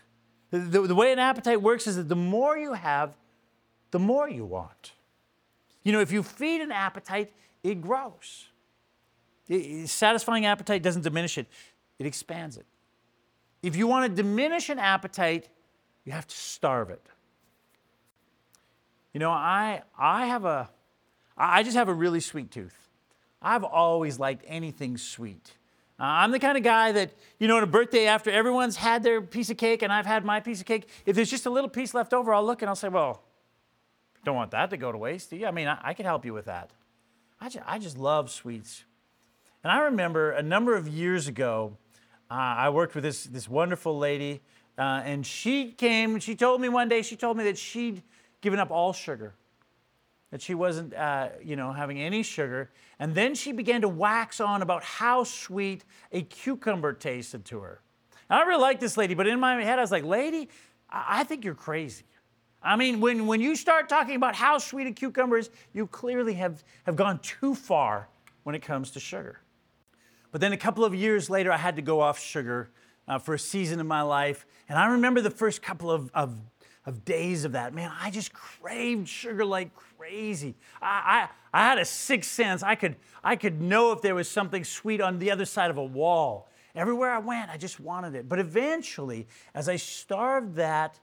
The, 0.50 0.58
the, 0.58 0.80
the 0.88 0.94
way 0.94 1.12
an 1.12 1.18
appetite 1.18 1.62
works 1.62 1.86
is 1.86 1.96
that 1.96 2.08
the 2.08 2.16
more 2.16 2.58
you 2.58 2.74
have, 2.74 3.14
the 3.90 3.98
more 3.98 4.28
you 4.28 4.44
want. 4.44 4.92
You 5.82 5.92
know, 5.92 6.00
if 6.00 6.12
you 6.12 6.22
feed 6.22 6.60
an 6.60 6.72
appetite, 6.72 7.32
it 7.62 7.80
grows. 7.80 8.48
It, 9.48 9.88
satisfying 9.88 10.46
appetite 10.46 10.82
doesn't 10.82 11.02
diminish 11.02 11.38
it, 11.38 11.46
it 11.98 12.06
expands 12.06 12.56
it. 12.56 12.66
If 13.62 13.76
you 13.76 13.86
want 13.86 14.10
to 14.10 14.22
diminish 14.22 14.68
an 14.68 14.78
appetite, 14.78 15.48
you 16.04 16.12
have 16.12 16.26
to 16.26 16.36
starve 16.36 16.90
it. 16.90 17.06
You 19.12 19.20
know, 19.20 19.30
I, 19.30 19.82
I 19.96 20.26
have 20.26 20.44
a, 20.44 20.70
I 21.36 21.62
just 21.62 21.76
have 21.76 21.88
a 21.88 21.94
really 21.94 22.20
sweet 22.20 22.50
tooth. 22.50 22.74
I've 23.40 23.64
always 23.64 24.18
liked 24.18 24.44
anything 24.48 24.96
sweet. 24.96 25.52
Uh, 26.00 26.04
I'm 26.04 26.30
the 26.32 26.38
kind 26.38 26.56
of 26.56 26.64
guy 26.64 26.92
that, 26.92 27.12
you 27.38 27.46
know, 27.46 27.58
on 27.58 27.62
a 27.62 27.66
birthday 27.66 28.06
after 28.06 28.30
everyone's 28.30 28.76
had 28.76 29.02
their 29.02 29.20
piece 29.20 29.50
of 29.50 29.56
cake 29.56 29.82
and 29.82 29.92
I've 29.92 30.06
had 30.06 30.24
my 30.24 30.40
piece 30.40 30.60
of 30.60 30.66
cake, 30.66 30.88
if 31.06 31.14
there's 31.14 31.30
just 31.30 31.46
a 31.46 31.50
little 31.50 31.70
piece 31.70 31.94
left 31.94 32.12
over, 32.12 32.32
I'll 32.32 32.44
look 32.44 32.62
and 32.62 32.68
I'll 32.68 32.76
say, 32.76 32.88
well, 32.88 33.22
don't 34.24 34.36
want 34.36 34.52
that 34.52 34.70
to 34.70 34.76
go 34.76 34.90
to 34.90 34.98
waste? 34.98 35.32
I 35.32 35.50
mean, 35.50 35.68
I, 35.68 35.78
I 35.82 35.94
can 35.94 36.06
help 36.06 36.24
you 36.24 36.32
with 36.32 36.46
that. 36.46 36.70
I 37.40 37.48
just, 37.48 37.64
I 37.66 37.78
just 37.78 37.98
love 37.98 38.30
sweets. 38.30 38.84
And 39.62 39.70
I 39.70 39.80
remember 39.80 40.30
a 40.30 40.42
number 40.42 40.74
of 40.74 40.88
years 40.88 41.28
ago, 41.28 41.76
uh, 42.32 42.64
I 42.66 42.70
worked 42.70 42.94
with 42.94 43.04
this, 43.04 43.24
this 43.24 43.46
wonderful 43.46 43.98
lady, 43.98 44.40
uh, 44.78 45.02
and 45.04 45.26
she 45.26 45.72
came, 45.72 46.14
and 46.14 46.22
she 46.22 46.34
told 46.34 46.62
me 46.62 46.68
one 46.70 46.88
day, 46.88 47.02
she 47.02 47.14
told 47.14 47.36
me 47.36 47.44
that 47.44 47.58
she'd 47.58 48.02
given 48.40 48.58
up 48.58 48.70
all 48.70 48.94
sugar. 48.94 49.34
that 50.32 50.40
she 50.40 50.54
wasn't, 50.54 50.94
uh, 50.94 51.28
you 51.44 51.56
know, 51.56 51.72
having 51.72 52.00
any 52.00 52.22
sugar. 52.22 52.70
And 52.98 53.14
then 53.14 53.34
she 53.34 53.52
began 53.52 53.82
to 53.82 53.88
wax 53.88 54.40
on 54.40 54.62
about 54.62 54.82
how 54.82 55.24
sweet 55.24 55.84
a 56.10 56.22
cucumber 56.22 56.94
tasted 56.94 57.44
to 57.46 57.60
her. 57.60 57.82
And 58.30 58.40
I 58.40 58.44
really 58.44 58.62
like 58.62 58.80
this 58.80 58.96
lady, 58.96 59.12
but 59.12 59.26
in 59.26 59.38
my 59.38 59.62
head, 59.62 59.78
I 59.78 59.82
was 59.82 59.92
like, 59.92 60.04
lady, 60.04 60.48
I, 60.90 61.20
I 61.20 61.24
think 61.24 61.44
you're 61.44 61.54
crazy. 61.54 62.04
I 62.62 62.76
mean, 62.76 63.00
when, 63.00 63.26
when 63.26 63.42
you 63.42 63.54
start 63.54 63.90
talking 63.90 64.16
about 64.16 64.34
how 64.34 64.56
sweet 64.56 64.86
a 64.86 64.92
cucumber 64.92 65.36
is, 65.36 65.50
you 65.74 65.86
clearly 65.86 66.32
have, 66.34 66.64
have 66.86 66.96
gone 66.96 67.18
too 67.18 67.54
far 67.54 68.08
when 68.44 68.54
it 68.54 68.62
comes 68.62 68.90
to 68.92 69.00
sugar. 69.00 69.41
But 70.32 70.40
then 70.40 70.52
a 70.52 70.56
couple 70.56 70.84
of 70.84 70.94
years 70.94 71.30
later, 71.30 71.52
I 71.52 71.58
had 71.58 71.76
to 71.76 71.82
go 71.82 72.00
off 72.00 72.18
sugar 72.18 72.70
uh, 73.06 73.18
for 73.20 73.34
a 73.34 73.38
season 73.38 73.78
in 73.78 73.86
my 73.86 74.02
life. 74.02 74.44
And 74.68 74.78
I 74.78 74.86
remember 74.86 75.20
the 75.20 75.30
first 75.30 75.62
couple 75.62 75.90
of, 75.90 76.10
of 76.14 76.36
of 76.84 77.04
days 77.04 77.44
of 77.44 77.52
that. 77.52 77.74
Man, 77.74 77.92
I 78.00 78.10
just 78.10 78.32
craved 78.32 79.08
sugar 79.08 79.44
like 79.44 79.70
crazy. 79.74 80.56
I, 80.80 81.28
I, 81.52 81.60
I 81.60 81.68
had 81.68 81.78
a 81.78 81.84
sixth 81.84 82.30
sense. 82.30 82.62
I 82.62 82.74
could, 82.74 82.96
I 83.22 83.36
could 83.36 83.60
know 83.60 83.92
if 83.92 84.02
there 84.02 84.14
was 84.14 84.28
something 84.28 84.64
sweet 84.64 85.00
on 85.00 85.18
the 85.18 85.30
other 85.30 85.44
side 85.44 85.70
of 85.70 85.78
a 85.78 85.84
wall. 85.84 86.48
Everywhere 86.74 87.10
I 87.10 87.18
went, 87.18 87.50
I 87.50 87.56
just 87.56 87.78
wanted 87.78 88.14
it. 88.14 88.28
But 88.28 88.38
eventually, 88.38 89.28
as 89.54 89.68
I 89.68 89.76
starved 89.76 90.56
that, 90.56 90.98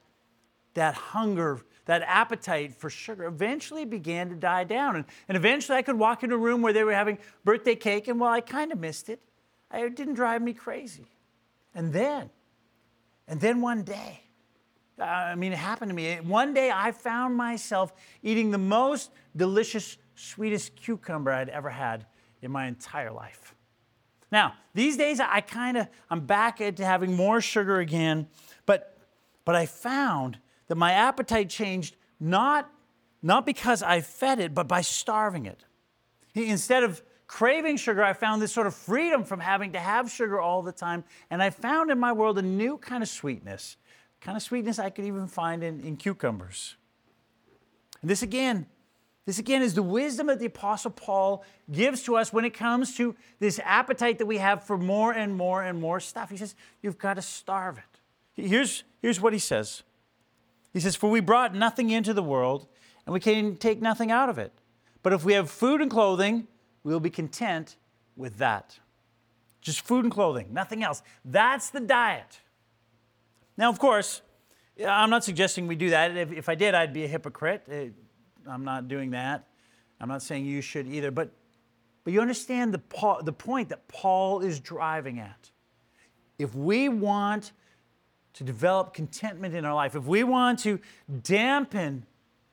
that 0.80 0.96
hunger, 0.96 1.62
that 1.86 2.02
appetite 2.06 2.74
for 2.74 2.90
sugar, 2.90 3.26
eventually 3.26 3.86
began 3.86 4.30
to 4.30 4.36
die 4.36 4.64
down. 4.64 4.96
And, 4.96 5.06
and 5.28 5.36
eventually 5.36 5.78
I 5.78 5.82
could 5.82 6.00
walk 6.00 6.24
in 6.24 6.32
a 6.32 6.38
room 6.38 6.62
where 6.62 6.74
they 6.74 6.84
were 6.84 6.94
having 6.94 7.18
birthday 7.44 7.76
cake, 7.76 8.08
and 8.08 8.20
while 8.20 8.32
I 8.32 8.42
kind 8.42 8.72
of 8.72 8.80
missed 8.80 9.10
it, 9.10 9.20
it 9.74 9.96
didn't 9.96 10.16
drive 10.16 10.42
me 10.42 10.54
crazy. 10.54 11.06
And 11.76 11.92
then, 11.94 12.30
and 13.28 13.40
then 13.40 13.62
one 13.62 13.84
day, 13.84 14.22
I 15.00 15.36
mean, 15.36 15.52
it 15.52 15.58
happened 15.58 15.90
to 15.90 15.96
me. 15.96 16.16
One 16.16 16.54
day 16.54 16.72
I 16.74 16.92
found 16.92 17.36
myself 17.36 17.94
eating 18.24 18.52
the 18.52 18.58
most 18.58 19.12
delicious, 19.36 19.98
sweetest 20.16 20.76
cucumber 20.76 21.32
I'd 21.32 21.50
ever 21.50 21.70
had 21.70 22.06
in 22.42 22.52
my 22.52 22.68
entire 22.68 23.12
life. 23.12 23.54
Now, 24.32 24.54
these 24.74 24.98
days 24.98 25.20
I 25.20 25.42
kind 25.42 25.78
of, 25.78 25.88
I'm 26.10 26.22
back 26.22 26.62
into 26.62 26.86
having 26.86 27.16
more 27.16 27.42
sugar 27.42 27.80
again, 27.80 28.28
but, 28.66 28.98
but 29.46 29.56
I 29.56 29.66
found 29.66 30.38
that 30.70 30.76
my 30.76 30.94
appetite 30.94 31.50
changed 31.50 31.98
not, 32.20 32.72
not 33.22 33.46
because 33.46 33.84
I 33.84 34.00
fed 34.00 34.40
it, 34.40 34.54
but 34.54 34.68
by 34.68 34.82
starving 34.82 35.46
it. 35.46 35.66
Instead 36.34 36.84
of 36.84 37.04
craving 37.28 37.76
sugar, 37.76 38.02
I 38.04 38.14
found 38.14 38.42
this 38.42 38.54
sort 38.54 38.66
of 38.66 38.74
freedom 38.74 39.26
from 39.26 39.42
having 39.42 39.74
to 39.74 39.80
have 39.80 40.10
sugar 40.10 40.40
all 40.40 40.62
the 40.62 40.72
time, 40.72 41.04
and 41.30 41.44
I 41.44 41.50
found 41.50 41.92
in 41.92 42.00
my 42.00 42.14
world 42.14 42.38
a 42.38 42.42
new 42.42 42.78
kind 42.78 43.04
of 43.04 43.10
sweetness 43.10 43.76
kind 44.22 44.36
of 44.36 44.44
sweetness 44.44 44.80
I 44.80 44.90
could 44.90 45.06
even 45.06 45.28
find 45.28 45.64
in, 45.64 45.80
in 45.82 45.98
cucumbers. 45.98 46.76
And 48.02 48.10
this 48.10 48.22
again, 48.22 48.66
this 49.26 49.40
again 49.40 49.62
is 49.62 49.74
the 49.74 49.84
wisdom 49.84 50.28
that 50.28 50.40
the 50.40 50.46
Apostle 50.46 50.92
Paul 50.92 51.44
gives 51.72 52.04
to 52.04 52.16
us 52.16 52.34
when 52.34 52.46
it 52.46 52.54
comes 52.54 52.96
to 52.98 53.16
this 53.40 53.60
appetite 53.64 54.18
that 54.18 54.26
we 54.26 54.38
have 54.38 54.64
for 54.64 54.78
more 54.78 55.12
and 55.12 55.36
more 55.36 55.64
and 55.64 55.80
more 55.80 56.00
stuff. 56.00 56.30
He 56.30 56.38
says, 56.38 56.56
You've 56.82 56.98
got 56.98 57.16
to 57.16 57.22
starve 57.22 57.78
it. 57.78 57.84
Here's, 58.42 58.84
here's 59.02 59.20
what 59.22 59.34
he 59.34 59.40
says 59.40 59.84
He 60.74 60.80
says, 60.80 60.96
For 60.96 61.10
we 61.10 61.20
brought 61.20 61.56
nothing 61.56 61.90
into 61.90 62.14
the 62.14 62.24
world, 62.24 62.68
and 63.06 63.14
we 63.14 63.20
can 63.20 63.58
take 63.58 63.82
nothing 63.82 64.12
out 64.12 64.30
of 64.30 64.38
it. 64.38 64.54
But 65.02 65.14
if 65.14 65.24
we 65.24 65.34
have 65.34 65.50
food 65.50 65.82
and 65.82 65.90
clothing, 65.90 66.48
we'll 66.84 67.00
be 67.00 67.10
content 67.10 67.78
with 68.16 68.38
that. 68.38 68.80
Just 69.62 69.82
food 69.82 70.06
and 70.06 70.14
clothing, 70.14 70.48
nothing 70.52 70.84
else. 70.84 71.02
That's 71.26 71.70
the 71.70 71.80
diet. 71.80 72.40
Now, 73.58 73.70
of 73.70 73.80
course, 73.80 74.22
I'm 74.88 75.10
not 75.10 75.24
suggesting 75.24 75.68
we 75.68 75.76
do 75.76 75.90
that. 75.90 76.16
If, 76.16 76.32
if 76.32 76.50
I 76.50 76.56
did, 76.56 76.74
I'd 76.74 76.94
be 76.94 77.04
a 77.04 77.08
hypocrite. 77.08 77.64
Uh, 77.70 78.50
I'm 78.50 78.64
not 78.64 78.88
doing 78.88 79.12
that. 79.12 79.48
I'm 80.00 80.08
not 80.08 80.22
saying 80.22 80.46
you 80.46 80.62
should 80.62 80.88
either. 80.88 81.12
But, 81.12 81.32
but 82.04 82.14
you 82.14 82.22
understand 82.22 82.74
the, 82.74 82.82
the 83.24 83.34
point 83.34 83.70
that 83.70 83.88
Paul 83.88 84.40
is 84.42 84.60
driving 84.60 85.20
at. 85.20 85.52
If 86.38 86.56
we 86.56 86.88
want 86.88 87.52
to 88.34 88.44
develop 88.44 88.94
contentment 88.94 89.56
in 89.56 89.66
our 89.66 89.74
life, 89.74 89.96
if 89.96 90.06
we 90.06 90.24
want 90.24 90.60
to 90.60 90.80
dampen 91.24 92.06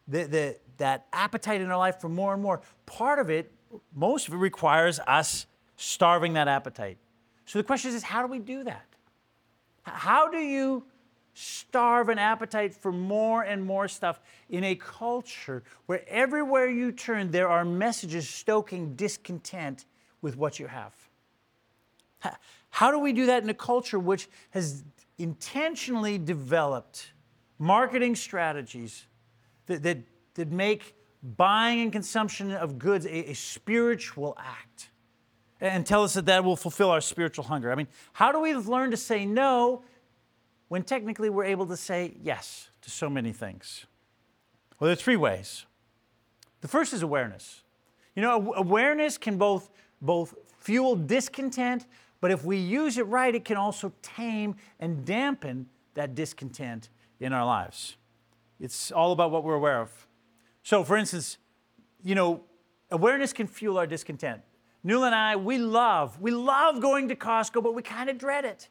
the, 0.09 0.25
the, 0.25 0.57
that 0.79 1.07
appetite 1.13 1.61
in 1.61 1.71
our 1.71 1.79
life 1.79 2.01
for 2.01 2.09
more 2.09 2.35
and 2.35 2.43
more, 2.43 2.61
part 2.87 3.19
of 3.19 3.31
it, 3.31 3.53
most 3.95 4.29
of 4.29 4.35
it 4.35 4.39
requires 4.39 4.99
us 5.07 5.47
starving 5.77 6.33
that 6.35 6.49
appetite. 6.49 6.99
So 7.45 7.59
the 7.59 7.65
question 7.65 7.95
is, 7.95 8.03
how 8.03 8.23
do 8.23 8.29
we 8.29 8.39
do 8.39 8.65
that? 8.65 8.87
How 9.83 10.29
do 10.31 10.39
you 10.39 10.85
starve 11.39 12.09
an 12.09 12.19
appetite 12.19 12.73
for 12.73 12.91
more 12.91 13.43
and 13.43 13.63
more 13.63 13.87
stuff 13.89 14.21
in 14.49 14.65
a 14.65 14.75
culture 14.75 15.63
where 15.85 16.03
everywhere 16.09 16.67
you 16.67 16.91
turn, 16.91 17.31
there 17.31 17.47
are 17.49 17.63
messages 17.63 18.27
stoking 18.27 18.95
discontent 18.95 19.85
with 20.23 20.35
what 20.35 20.59
you 20.59 20.67
have. 20.67 20.95
How 22.71 22.91
do 22.91 22.99
we 22.99 23.13
do 23.13 23.27
that 23.27 23.43
in 23.43 23.51
a 23.51 23.55
culture 23.55 23.99
which 23.99 24.29
has 24.51 24.83
intentionally 25.19 26.19
developed 26.19 27.13
marketing 27.59 28.15
strategies 28.15 29.07
that, 29.67 29.83
that, 29.83 29.99
that 30.35 30.51
make 30.51 30.95
buying 31.23 31.81
and 31.81 31.93
consumption 31.93 32.53
of 32.53 32.79
goods 32.79 33.07
a, 33.07 33.31
a 33.31 33.35
spiritual 33.35 34.37
act 34.39 34.91
and 35.61 35.87
tell 35.87 36.05
us 36.05 36.15
that 36.15 36.27
that 36.27 36.45
will 36.45 36.57
fulfill 36.57 36.91
our 36.91 37.01
spiritual 37.01 37.45
hunger? 37.45 37.73
I 37.73 37.75
mean, 37.75 37.89
how 38.13 38.31
do 38.31 38.41
we 38.41 38.55
learn 38.55 38.91
to 38.91 38.97
say 38.97 39.25
no 39.25 39.83
when 40.69 40.83
technically 40.83 41.31
we're 41.31 41.45
able 41.45 41.67
to 41.67 41.77
say 41.77 42.15
yes 42.23 42.69
to 42.83 42.91
so 42.91 43.09
many 43.09 43.33
things? 43.33 43.87
Well, 44.79 44.87
there 44.87 44.93
are 44.93 44.97
three 44.97 45.17
ways. 45.17 45.65
The 46.61 46.69
first 46.69 46.93
is 46.93 47.03
awareness. 47.03 47.63
You 48.15 48.23
know, 48.23 48.55
awareness 48.55 49.19
can 49.19 49.39
both, 49.39 49.71
both 50.01 50.35
fuel 50.59 50.97
discontent, 50.97 51.87
but 52.27 52.33
if 52.33 52.45
we 52.45 52.57
use 52.57 52.99
it 52.99 53.07
right, 53.07 53.33
it 53.33 53.45
can 53.45 53.57
also 53.57 53.93
tame 54.03 54.57
and 54.81 55.05
dampen 55.05 55.67
that 55.95 56.17
discontent 56.17 56.89
in 57.21 57.33
our 57.33 57.47
lives. 57.47 57.99
It's 58.59 58.91
all 58.91 59.13
about 59.13 59.31
what 59.31 59.45
we're 59.45 59.55
aware 59.55 59.81
of. 59.81 60.09
So, 60.65 60.83
for 60.83 60.97
instance, 60.97 61.39
you 62.03 62.17
know, 62.17 62.43
awareness 62.91 63.33
can 63.33 63.47
fuel 63.47 63.79
our 63.79 63.87
discontent. 63.87 64.41
Newell 64.83 65.05
and 65.05 65.15
I, 65.15 65.37
we 65.37 65.59
love, 65.59 66.21
we 66.21 66.33
love 66.33 66.81
going 66.81 67.11
to 67.11 67.15
Costco, 67.15 67.63
but 67.63 67.77
we 67.77 67.83
kind 67.83 68.11
of 68.11 68.19
dread 68.19 68.45
it. 68.45 68.71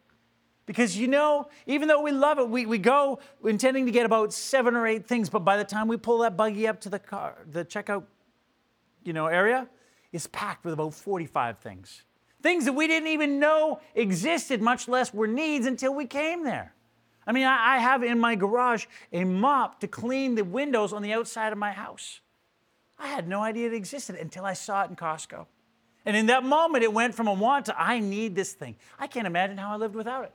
Because 0.65 0.97
you 0.97 1.07
know, 1.07 1.47
even 1.65 1.87
though 1.87 2.01
we 2.01 2.11
love 2.11 2.39
it, 2.39 2.49
we, 2.49 2.65
we 2.65 2.77
go 2.77 3.19
intending 3.45 3.85
to 3.85 3.91
get 3.93 4.05
about 4.05 4.33
seven 4.33 4.75
or 4.75 4.85
eight 4.85 5.07
things, 5.07 5.29
but 5.29 5.45
by 5.45 5.55
the 5.55 5.63
time 5.63 5.87
we 5.87 5.95
pull 5.95 6.17
that 6.17 6.35
buggy 6.35 6.67
up 6.67 6.81
to 6.81 6.89
the 6.89 6.99
car, 6.99 7.45
the 7.49 7.63
checkout, 7.63 8.03
you 9.05 9.13
know, 9.13 9.27
area, 9.27 9.69
it's 10.11 10.27
packed 10.27 10.65
with 10.65 10.73
about 10.73 10.93
45 10.93 11.59
things. 11.59 12.03
Things 12.41 12.65
that 12.65 12.73
we 12.73 12.87
didn't 12.87 13.09
even 13.09 13.39
know 13.39 13.79
existed, 13.95 14.61
much 14.61 14.87
less 14.87 15.13
were 15.13 15.27
needs 15.27 15.65
until 15.65 15.93
we 15.93 16.05
came 16.05 16.43
there. 16.43 16.73
I 17.27 17.31
mean, 17.31 17.45
I, 17.45 17.79
have 17.79 18.03
in 18.03 18.19
my 18.19 18.35
garage 18.35 18.85
a 19.11 19.23
mop 19.23 19.79
to 19.79 19.87
clean 19.87 20.35
the 20.35 20.43
windows 20.43 20.93
on 20.93 21.01
the 21.01 21.13
outside 21.13 21.51
of 21.51 21.57
my 21.57 21.71
house. 21.71 22.19
I 22.99 23.07
had 23.07 23.27
no 23.27 23.41
idea 23.41 23.67
it 23.67 23.73
existed 23.73 24.15
until 24.15 24.45
I 24.45 24.53
saw 24.53 24.83
it 24.83 24.89
in 24.91 24.95
Costco. 24.95 25.47
And 26.05 26.15
in 26.15 26.27
that 26.27 26.43
moment, 26.43 26.83
it 26.83 26.93
went 26.93 27.15
from 27.15 27.27
a 27.27 27.33
want 27.33 27.65
to 27.65 27.79
I 27.79 27.99
need 27.99 28.35
this 28.35 28.53
thing. 28.53 28.75
I 28.99 29.07
can't 29.07 29.25
imagine 29.25 29.57
how 29.57 29.73
I 29.73 29.77
lived 29.77 29.95
without 29.95 30.23
it. 30.23 30.33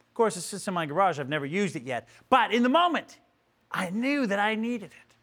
Of 0.00 0.14
course, 0.14 0.36
it 0.36 0.42
sits 0.42 0.66
in 0.66 0.74
my 0.74 0.84
garage. 0.84 1.20
I've 1.20 1.28
never 1.28 1.46
used 1.46 1.76
it 1.76 1.84
yet. 1.84 2.08
But 2.28 2.52
in 2.52 2.64
the 2.64 2.68
moment, 2.68 3.18
I 3.70 3.90
knew 3.90 4.26
that 4.26 4.40
I 4.40 4.56
needed 4.56 4.90
it. 4.90 5.16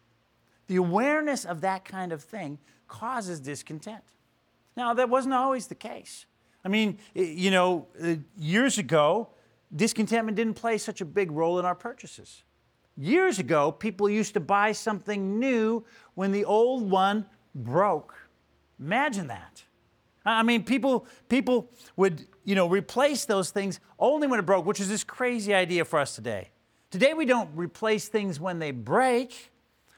The 0.68 0.76
awareness 0.76 1.44
of 1.44 1.60
that 1.60 1.84
kind 1.84 2.12
of 2.12 2.22
thing 2.22 2.58
causes 2.88 3.40
discontent. 3.40 4.02
Now, 4.76 4.94
that 4.94 5.08
wasn't 5.08 5.34
always 5.34 5.66
the 5.66 5.74
case. 5.74 6.26
I 6.64 6.68
mean, 6.68 6.98
you 7.14 7.50
know, 7.50 7.86
uh, 8.02 8.16
years 8.36 8.78
ago, 8.78 9.28
discontentment 9.74 10.36
didn't 10.36 10.54
play 10.54 10.78
such 10.78 11.00
a 11.00 11.04
big 11.04 11.30
role 11.30 11.58
in 11.58 11.64
our 11.64 11.74
purchases. 11.74 12.42
Years 12.96 13.38
ago, 13.38 13.72
people 13.72 14.10
used 14.10 14.34
to 14.34 14.40
buy 14.40 14.72
something 14.72 15.38
new 15.38 15.84
when 16.14 16.32
the 16.32 16.44
old 16.44 16.90
one 16.90 17.26
broke. 17.54 18.14
Imagine 18.78 19.28
that. 19.28 19.64
I 20.24 20.42
mean, 20.42 20.64
people, 20.64 21.06
people 21.28 21.70
would, 21.96 22.26
you 22.44 22.54
know, 22.54 22.68
replace 22.68 23.24
those 23.24 23.50
things 23.50 23.80
only 23.98 24.26
when 24.26 24.38
it 24.38 24.44
broke, 24.44 24.66
which 24.66 24.80
is 24.80 24.88
this 24.88 25.02
crazy 25.02 25.54
idea 25.54 25.84
for 25.84 25.98
us 25.98 26.14
today. 26.14 26.50
Today 26.90 27.14
we 27.14 27.24
don't 27.24 27.48
replace 27.54 28.08
things 28.08 28.38
when 28.38 28.58
they 28.58 28.70
break. 28.70 29.50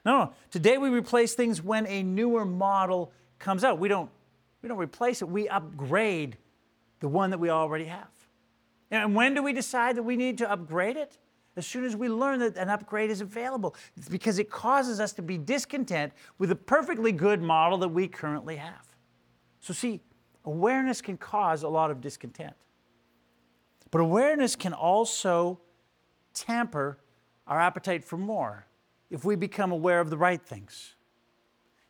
No, 0.05 0.19
no. 0.19 0.33
Today 0.51 0.79
we 0.79 0.91
replace 0.91 1.35
things 1.35 1.63
when 1.63 1.87
a 1.87 2.03
newer 2.03 2.45
model 2.45 3.13
comes 3.39 3.65
out. 3.65 3.79
We 3.79 3.89
don't, 3.89 4.11
we 4.63 4.69
don't 4.69 4.79
replace 4.79 5.23
it. 5.23 5.29
We 5.29 5.49
upgrade 5.49 6.37
the 7.01 7.09
one 7.09 7.31
that 7.31 7.39
we 7.39 7.51
already 7.51 7.87
have. 7.87 8.09
And 8.91 9.15
when 9.15 9.35
do 9.35 9.43
we 9.43 9.53
decide 9.53 9.97
that 9.97 10.03
we 10.03 10.17
need 10.17 10.39
to 10.39 10.51
upgrade 10.51 10.97
it? 10.97 11.19
As 11.57 11.67
soon 11.67 11.85
as 11.85 11.97
we 11.97 12.09
learn 12.09 12.39
that 12.41 12.57
an 12.57 12.71
upgrade 12.71 13.11
is 13.11 13.21
available, 13.21 13.75
it's 13.97 14.09
because 14.09 14.39
it 14.39 14.51
causes 14.51 15.01
us 15.01 15.13
to 15.15 15.23
be 15.23 15.37
discontent 15.37 16.13
with 16.39 16.49
the 16.49 16.57
perfectly 16.57 17.13
good 17.13 17.43
model 17.43 17.77
that 17.79 17.89
we 17.89 18.09
currently 18.09 18.57
have. 18.57 18.87
So, 19.61 19.75
see, 19.75 20.01
awareness 20.45 21.03
can 21.03 21.19
cause 21.19 21.63
a 21.63 21.69
lot 21.69 21.91
of 21.91 22.01
discontent. 22.01 22.55
But 23.91 24.01
awareness 24.01 24.57
can 24.57 24.73
also 24.73 25.61
tamper 26.33 26.99
our 27.47 27.61
appetite 27.61 28.05
for 28.05 28.17
more 28.17 28.67
if 29.11 29.25
we 29.25 29.37
become 29.37 29.73
aware 29.73 30.01
of 30.01 30.09
the 30.09 30.17
right 30.17 30.41
things. 30.41 30.95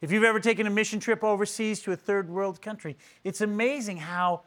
If 0.02 0.10
you've 0.10 0.24
ever 0.24 0.40
taken 0.40 0.66
a 0.66 0.70
mission 0.70 0.98
trip 0.98 1.22
overseas 1.22 1.80
to 1.82 1.92
a 1.92 1.96
third 1.96 2.28
world 2.28 2.60
country, 2.60 2.98
it's 3.22 3.40
amazing 3.40 3.98
how 3.98 4.42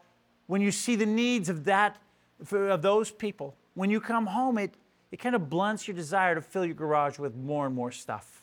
when 0.46 0.60
you 0.60 0.70
see 0.70 0.96
the 0.96 1.06
needs 1.06 1.48
of 1.48 1.64
that 1.64 1.96
of 2.38 2.82
those 2.82 3.10
people, 3.10 3.56
when 3.72 3.88
you 3.88 3.98
come 3.98 4.26
home, 4.26 4.58
it, 4.58 4.74
it 5.10 5.16
kind 5.16 5.34
of 5.34 5.48
blunts 5.48 5.88
your 5.88 5.96
desire 5.96 6.34
to 6.34 6.42
fill 6.42 6.66
your 6.66 6.74
garage 6.74 7.18
with 7.18 7.34
more 7.34 7.64
and 7.64 7.74
more 7.74 7.90
stuff. 7.90 8.42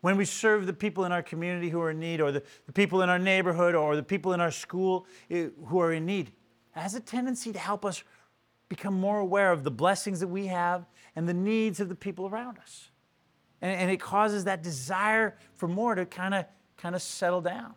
When 0.00 0.16
we 0.16 0.24
serve 0.24 0.66
the 0.66 0.72
people 0.72 1.04
in 1.04 1.12
our 1.12 1.22
community 1.22 1.68
who 1.68 1.80
are 1.82 1.90
in 1.90 2.00
need, 2.00 2.22
or 2.22 2.32
the, 2.32 2.42
the 2.64 2.72
people 2.72 3.02
in 3.02 3.10
our 3.10 3.18
neighborhood, 3.18 3.74
or 3.74 3.94
the 3.94 4.02
people 4.02 4.32
in 4.32 4.40
our 4.40 4.50
school 4.50 5.06
eh, 5.30 5.48
who 5.66 5.78
are 5.80 5.92
in 5.92 6.06
need, 6.06 6.28
it 6.74 6.80
has 6.80 6.94
a 6.94 7.00
tendency 7.00 7.52
to 7.52 7.58
help 7.58 7.84
us 7.84 8.02
become 8.70 8.98
more 8.98 9.18
aware 9.18 9.52
of 9.52 9.64
the 9.64 9.70
blessings 9.70 10.18
that 10.20 10.28
we 10.28 10.46
have 10.46 10.86
and 11.14 11.28
the 11.28 11.34
needs 11.34 11.78
of 11.78 11.90
the 11.90 11.94
people 11.94 12.26
around 12.26 12.58
us. 12.58 12.91
And, 13.62 13.70
and 13.70 13.90
it 13.90 14.00
causes 14.00 14.44
that 14.44 14.62
desire 14.62 15.38
for 15.54 15.68
more 15.68 15.94
to 15.94 16.04
kind 16.04 16.34
of 16.34 16.44
kind 16.76 16.94
of 16.94 17.00
settle 17.00 17.40
down. 17.40 17.74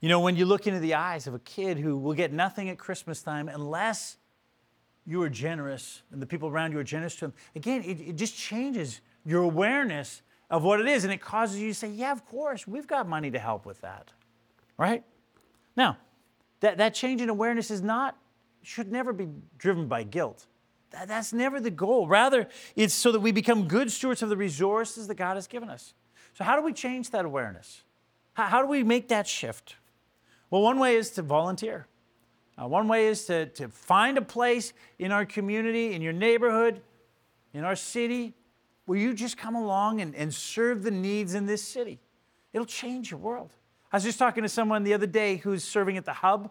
You 0.00 0.08
know, 0.08 0.20
when 0.20 0.36
you 0.36 0.44
look 0.44 0.66
into 0.66 0.80
the 0.80 0.94
eyes 0.94 1.26
of 1.26 1.34
a 1.34 1.38
kid 1.38 1.78
who 1.78 1.96
will 1.96 2.12
get 2.12 2.32
nothing 2.32 2.68
at 2.68 2.78
Christmas 2.78 3.22
time 3.22 3.48
unless 3.48 4.18
you 5.06 5.22
are 5.22 5.30
generous 5.30 6.02
and 6.10 6.20
the 6.20 6.26
people 6.26 6.48
around 6.48 6.72
you 6.72 6.78
are 6.78 6.84
generous 6.84 7.14
to 7.16 7.26
them, 7.26 7.34
again, 7.54 7.82
it, 7.82 8.00
it 8.00 8.16
just 8.16 8.36
changes 8.36 9.00
your 9.24 9.42
awareness 9.42 10.22
of 10.50 10.64
what 10.64 10.80
it 10.80 10.86
is 10.86 11.04
and 11.04 11.12
it 11.12 11.20
causes 11.20 11.60
you 11.60 11.68
to 11.68 11.74
say, 11.74 11.88
yeah, 11.88 12.12
of 12.12 12.26
course, 12.26 12.66
we've 12.66 12.86
got 12.86 13.08
money 13.08 13.30
to 13.30 13.38
help 13.38 13.64
with 13.64 13.80
that. 13.80 14.10
Right? 14.76 15.02
Now, 15.76 15.96
that, 16.60 16.78
that 16.78 16.94
change 16.94 17.20
in 17.20 17.28
awareness 17.28 17.70
is 17.70 17.82
not, 17.82 18.16
should 18.62 18.90
never 18.90 19.12
be 19.12 19.28
driven 19.58 19.86
by 19.86 20.02
guilt. 20.02 20.46
That, 20.96 21.08
that's 21.08 21.32
never 21.32 21.60
the 21.60 21.70
goal. 21.70 22.06
Rather, 22.06 22.48
it's 22.74 22.94
so 22.94 23.12
that 23.12 23.20
we 23.20 23.30
become 23.30 23.68
good 23.68 23.92
stewards 23.92 24.22
of 24.22 24.30
the 24.30 24.36
resources 24.36 25.06
that 25.08 25.16
God 25.16 25.34
has 25.34 25.46
given 25.46 25.68
us. 25.68 25.92
So, 26.34 26.44
how 26.44 26.56
do 26.56 26.62
we 26.62 26.72
change 26.72 27.10
that 27.10 27.24
awareness? 27.24 27.82
How, 28.34 28.46
how 28.46 28.62
do 28.62 28.68
we 28.68 28.82
make 28.82 29.08
that 29.08 29.26
shift? 29.26 29.76
Well, 30.50 30.62
one 30.62 30.78
way 30.78 30.96
is 30.96 31.10
to 31.12 31.22
volunteer. 31.22 31.86
Uh, 32.60 32.66
one 32.66 32.88
way 32.88 33.08
is 33.08 33.26
to, 33.26 33.46
to 33.46 33.68
find 33.68 34.16
a 34.16 34.22
place 34.22 34.72
in 34.98 35.12
our 35.12 35.26
community, 35.26 35.92
in 35.92 36.00
your 36.00 36.14
neighborhood, 36.14 36.80
in 37.52 37.64
our 37.64 37.76
city, 37.76 38.32
where 38.86 38.98
you 38.98 39.12
just 39.12 39.36
come 39.36 39.54
along 39.54 40.00
and, 40.00 40.14
and 40.14 40.32
serve 40.32 40.82
the 40.82 40.90
needs 40.90 41.34
in 41.34 41.44
this 41.44 41.62
city. 41.62 41.98
It'll 42.54 42.64
change 42.64 43.10
your 43.10 43.20
world. 43.20 43.50
I 43.92 43.96
was 43.96 44.04
just 44.04 44.18
talking 44.18 44.42
to 44.42 44.48
someone 44.48 44.84
the 44.84 44.94
other 44.94 45.06
day 45.06 45.36
who's 45.36 45.62
serving 45.62 45.98
at 45.98 46.06
the 46.06 46.14
Hub, 46.14 46.50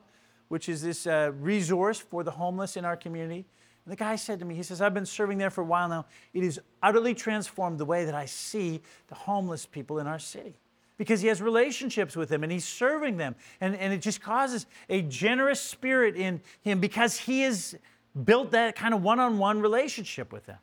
which 0.50 0.70
is 0.70 0.84
this 0.84 1.08
uh, 1.08 1.32
resource 1.40 2.00
for 2.00 2.24
the 2.24 2.32
homeless 2.32 2.78
in 2.78 2.86
our 2.86 2.96
community. 2.96 3.46
And 3.86 3.92
the 3.92 3.96
guy 3.96 4.16
said 4.16 4.40
to 4.40 4.46
me, 4.46 4.56
he 4.56 4.64
says, 4.64 4.82
I've 4.82 4.96
been 4.96 5.06
serving 5.06 5.38
there 5.38 5.52
for 5.52 5.62
a 5.62 5.66
while 5.66 5.88
now. 5.88 6.06
It 6.34 6.44
has 6.44 6.60
utterly 6.82 7.14
transformed 7.14 7.78
the 7.78 7.86
way 7.86 8.06
that 8.06 8.16
I 8.16 8.26
see 8.26 8.82
the 9.08 9.16
homeless 9.16 9.66
people 9.66 10.00
in 10.00 10.08
our 10.08 10.18
city 10.18 10.60
because 10.98 11.22
he 11.22 11.28
has 11.28 11.42
relationships 11.42 12.16
with 12.16 12.30
them 12.30 12.42
and 12.44 12.52
he's 12.52 12.66
serving 12.66 13.18
them. 13.18 13.36
And, 13.62 13.76
and 13.76 13.94
it 13.94 14.02
just 14.02 14.22
causes 14.22 14.66
a 14.90 15.04
generous 15.04 15.62
spirit 15.62 16.16
in 16.16 16.42
him 16.62 16.80
because 16.80 17.18
he 17.18 17.42
has 17.42 17.76
built 18.24 18.52
that 18.52 18.76
kind 18.76 18.94
of 18.94 19.04
one 19.04 19.20
on 19.20 19.38
one 19.38 19.62
relationship 19.62 20.34
with 20.34 20.48
them. 20.48 20.58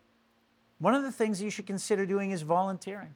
One 0.79 0.95
of 0.95 1.05
the 1.05 1.13
things 1.13 1.41
you 1.41 1.51
should 1.51 1.67
consider 1.67 2.07
doing 2.07 2.33
is 2.33 2.43
volunteering. 2.43 3.15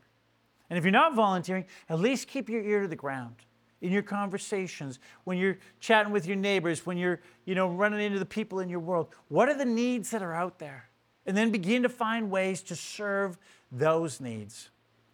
And 0.70 0.78
if 0.78 0.84
you're 0.84 0.92
not 0.92 1.14
volunteering, 1.14 1.64
at 1.88 1.98
least 1.98 2.28
keep 2.28 2.48
your 2.48 2.62
ear 2.62 2.82
to 2.82 2.88
the 2.88 2.96
ground 2.96 3.45
in 3.80 3.92
your 3.92 4.02
conversations, 4.02 4.98
when 5.24 5.38
you're 5.38 5.58
chatting 5.80 6.12
with 6.12 6.26
your 6.26 6.36
neighbors, 6.36 6.86
when 6.86 6.96
you're, 6.96 7.20
you 7.44 7.54
know, 7.54 7.68
running 7.68 8.00
into 8.00 8.18
the 8.18 8.26
people 8.26 8.60
in 8.60 8.68
your 8.68 8.80
world. 8.80 9.08
What 9.28 9.48
are 9.48 9.56
the 9.56 9.64
needs 9.64 10.10
that 10.10 10.22
are 10.22 10.34
out 10.34 10.58
there? 10.58 10.88
And 11.26 11.36
then 11.36 11.50
begin 11.50 11.82
to 11.82 11.88
find 11.88 12.30
ways 12.30 12.62
to 12.62 12.76
serve 12.76 13.36
those 13.70 14.20
needs. 14.20 14.70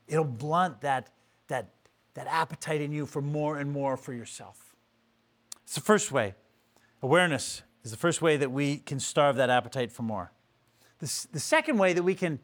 It'll 0.06 0.24
blunt 0.24 0.82
that, 0.82 1.10
that, 1.48 1.70
that 2.14 2.26
appetite 2.28 2.80
in 2.80 2.92
you 2.92 3.06
for 3.06 3.22
more 3.22 3.58
and 3.58 3.70
more 3.70 3.96
for 3.96 4.12
yourself. 4.12 4.76
It's 5.64 5.74
the 5.74 5.80
first 5.80 6.12
way. 6.12 6.34
Awareness 7.02 7.62
is 7.82 7.90
the 7.90 7.96
first 7.96 8.22
way 8.22 8.36
that 8.36 8.52
we 8.52 8.76
can 8.76 9.00
starve 9.00 9.36
that 9.36 9.50
appetite 9.50 9.90
for 9.90 10.02
more. 10.02 10.32
The, 10.98 11.26
the 11.32 11.40
second 11.40 11.78
way 11.78 11.94
that 11.94 12.02
we 12.02 12.14
can 12.14 12.38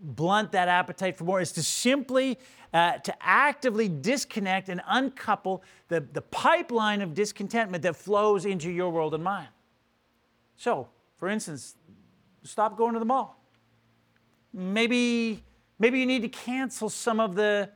blunt 0.00 0.52
that 0.52 0.68
appetite 0.68 1.16
for 1.16 1.24
more 1.24 1.40
is 1.40 1.52
to 1.52 1.62
simply 1.62 2.38
uh, 2.72 2.98
to 2.98 3.14
actively 3.20 3.88
disconnect 3.88 4.68
and 4.68 4.80
uncouple 4.86 5.62
the, 5.88 6.00
the 6.12 6.22
pipeline 6.22 7.02
of 7.02 7.14
discontentment 7.14 7.82
that 7.82 7.96
flows 7.96 8.44
into 8.44 8.70
your 8.70 8.90
world 8.90 9.12
and 9.12 9.24
mine. 9.24 9.48
So 10.56 10.88
for 11.16 11.28
instance 11.28 11.76
stop 12.42 12.76
going 12.76 12.94
to 12.94 12.98
the 12.98 13.04
mall. 13.04 13.42
Maybe 14.52 15.42
maybe 15.78 16.00
you 16.00 16.06
need 16.06 16.22
to 16.22 16.28
cancel 16.28 16.88
some 16.88 17.20
of 17.20 17.34
the 17.34 17.70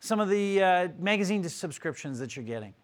some 0.00 0.18
of 0.18 0.28
the 0.28 0.62
uh, 0.62 0.88
magazine 0.98 1.46
subscriptions 1.48 2.18
that 2.18 2.34
you're 2.34 2.44
getting. 2.44 2.74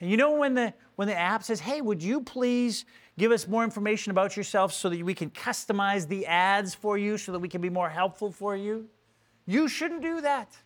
And 0.00 0.10
you 0.10 0.16
know 0.16 0.32
when 0.32 0.54
the 0.54 0.74
when 0.96 1.08
the 1.08 1.18
app 1.18 1.42
says 1.42 1.60
hey 1.60 1.80
would 1.80 2.02
you 2.02 2.20
please 2.20 2.84
give 3.18 3.32
us 3.32 3.46
more 3.46 3.64
information 3.64 4.10
about 4.10 4.36
yourself 4.36 4.72
so 4.72 4.88
that 4.88 5.02
we 5.02 5.14
can 5.14 5.30
customize 5.30 6.08
the 6.08 6.26
ads 6.26 6.74
for 6.74 6.96
you 6.96 7.18
so 7.18 7.32
that 7.32 7.38
we 7.38 7.48
can 7.48 7.60
be 7.60 7.70
more 7.70 7.90
helpful 7.90 8.30
for 8.30 8.56
you. 8.56 8.88
You 9.46 9.68
shouldn't 9.68 10.02
do 10.02 10.20
that. 10.20 10.56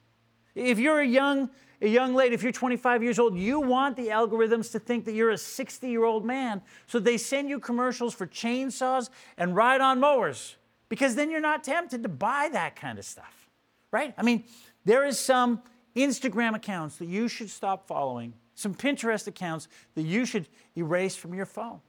If 0.55 0.79
you're 0.79 1.01
a 1.01 1.07
young, 1.07 1.51
a 1.83 1.89
young 1.89 2.15
lady, 2.15 2.35
if 2.35 2.43
you're 2.43 2.53
25 2.53 3.03
years 3.03 3.19
old, 3.19 3.37
you 3.37 3.61
want 3.61 3.97
the 3.97 4.09
algorithms 4.09 4.73
to 4.73 4.79
think 4.79 5.05
that 5.05 5.13
you're 5.13 5.31
a 5.31 5.39
60 5.39 5.89
year 5.89 6.05
old 6.05 6.25
man. 6.25 6.63
So 6.87 6.99
they 6.99 7.19
send 7.19 7.49
you 7.49 7.61
commercials 7.61 8.15
for 8.15 8.27
chainsaws 8.27 9.11
and 9.37 9.55
ride 9.55 9.81
on 9.81 10.01
mowers 10.01 10.57
because 10.89 11.15
then 11.15 11.31
you're 11.31 11.41
not 11.41 11.65
tempted 11.65 12.03
to 12.03 12.09
buy 12.09 12.49
that 12.53 12.77
kind 12.77 12.99
of 12.99 13.05
stuff, 13.05 13.49
right? 13.91 14.15
I 14.17 14.23
mean, 14.23 14.45
there 14.85 15.05
is 15.05 15.19
some 15.19 15.63
Instagram 15.95 16.55
accounts 16.55 16.97
that 16.97 17.07
you 17.07 17.29
should 17.29 17.51
stop 17.51 17.87
following, 17.87 18.35
some 18.55 18.75
Pinterest 18.75 19.27
accounts 19.27 19.69
that 19.95 20.03
you 20.03 20.25
should 20.25 20.49
erase 20.77 21.17
from 21.17 21.35
your 21.35 21.47
phone. 21.47 21.81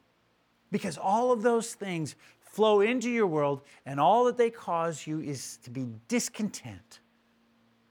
Because 0.71 0.97
all 0.97 1.31
of 1.31 1.41
those 1.41 1.73
things 1.73 2.15
flow 2.39 2.81
into 2.81 3.09
your 3.09 3.27
world, 3.27 3.61
and 3.85 3.99
all 3.99 4.25
that 4.25 4.37
they 4.37 4.49
cause 4.49 5.05
you 5.05 5.19
is 5.19 5.57
to 5.57 5.69
be 5.69 5.87
discontent 6.07 7.01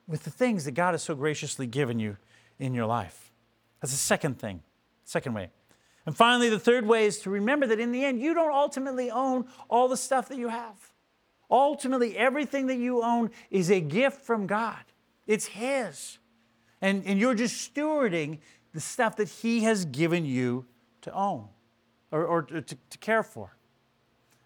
with 0.08 0.24
the 0.24 0.30
things 0.30 0.64
that 0.64 0.72
God 0.72 0.92
has 0.92 1.02
so 1.02 1.14
graciously 1.14 1.66
given 1.66 1.98
you 1.98 2.16
in 2.58 2.74
your 2.74 2.86
life. 2.86 3.32
That's 3.80 3.92
the 3.92 3.98
second 3.98 4.38
thing, 4.38 4.62
second 5.04 5.34
way. 5.34 5.50
And 6.04 6.16
finally, 6.16 6.48
the 6.48 6.58
third 6.58 6.86
way 6.86 7.06
is 7.06 7.20
to 7.20 7.30
remember 7.30 7.66
that 7.66 7.80
in 7.80 7.92
the 7.92 8.04
end, 8.04 8.20
you 8.20 8.34
don't 8.34 8.52
ultimately 8.52 9.10
own 9.10 9.46
all 9.68 9.88
the 9.88 9.96
stuff 9.96 10.28
that 10.28 10.38
you 10.38 10.48
have. 10.48 10.92
Ultimately, 11.50 12.16
everything 12.16 12.66
that 12.66 12.78
you 12.78 13.02
own 13.02 13.30
is 13.50 13.70
a 13.70 13.80
gift 13.80 14.22
from 14.22 14.46
God, 14.46 14.82
it's 15.26 15.46
His. 15.46 16.18
And, 16.80 17.04
and 17.06 17.18
you're 17.18 17.34
just 17.34 17.72
stewarding 17.72 18.38
the 18.72 18.80
stuff 18.80 19.16
that 19.16 19.28
He 19.28 19.60
has 19.60 19.84
given 19.84 20.24
you 20.24 20.66
to 21.02 21.12
own 21.12 21.48
or, 22.10 22.24
or 22.24 22.42
to, 22.42 22.62
to, 22.62 22.98
care 22.98 23.22
for. 23.22 23.56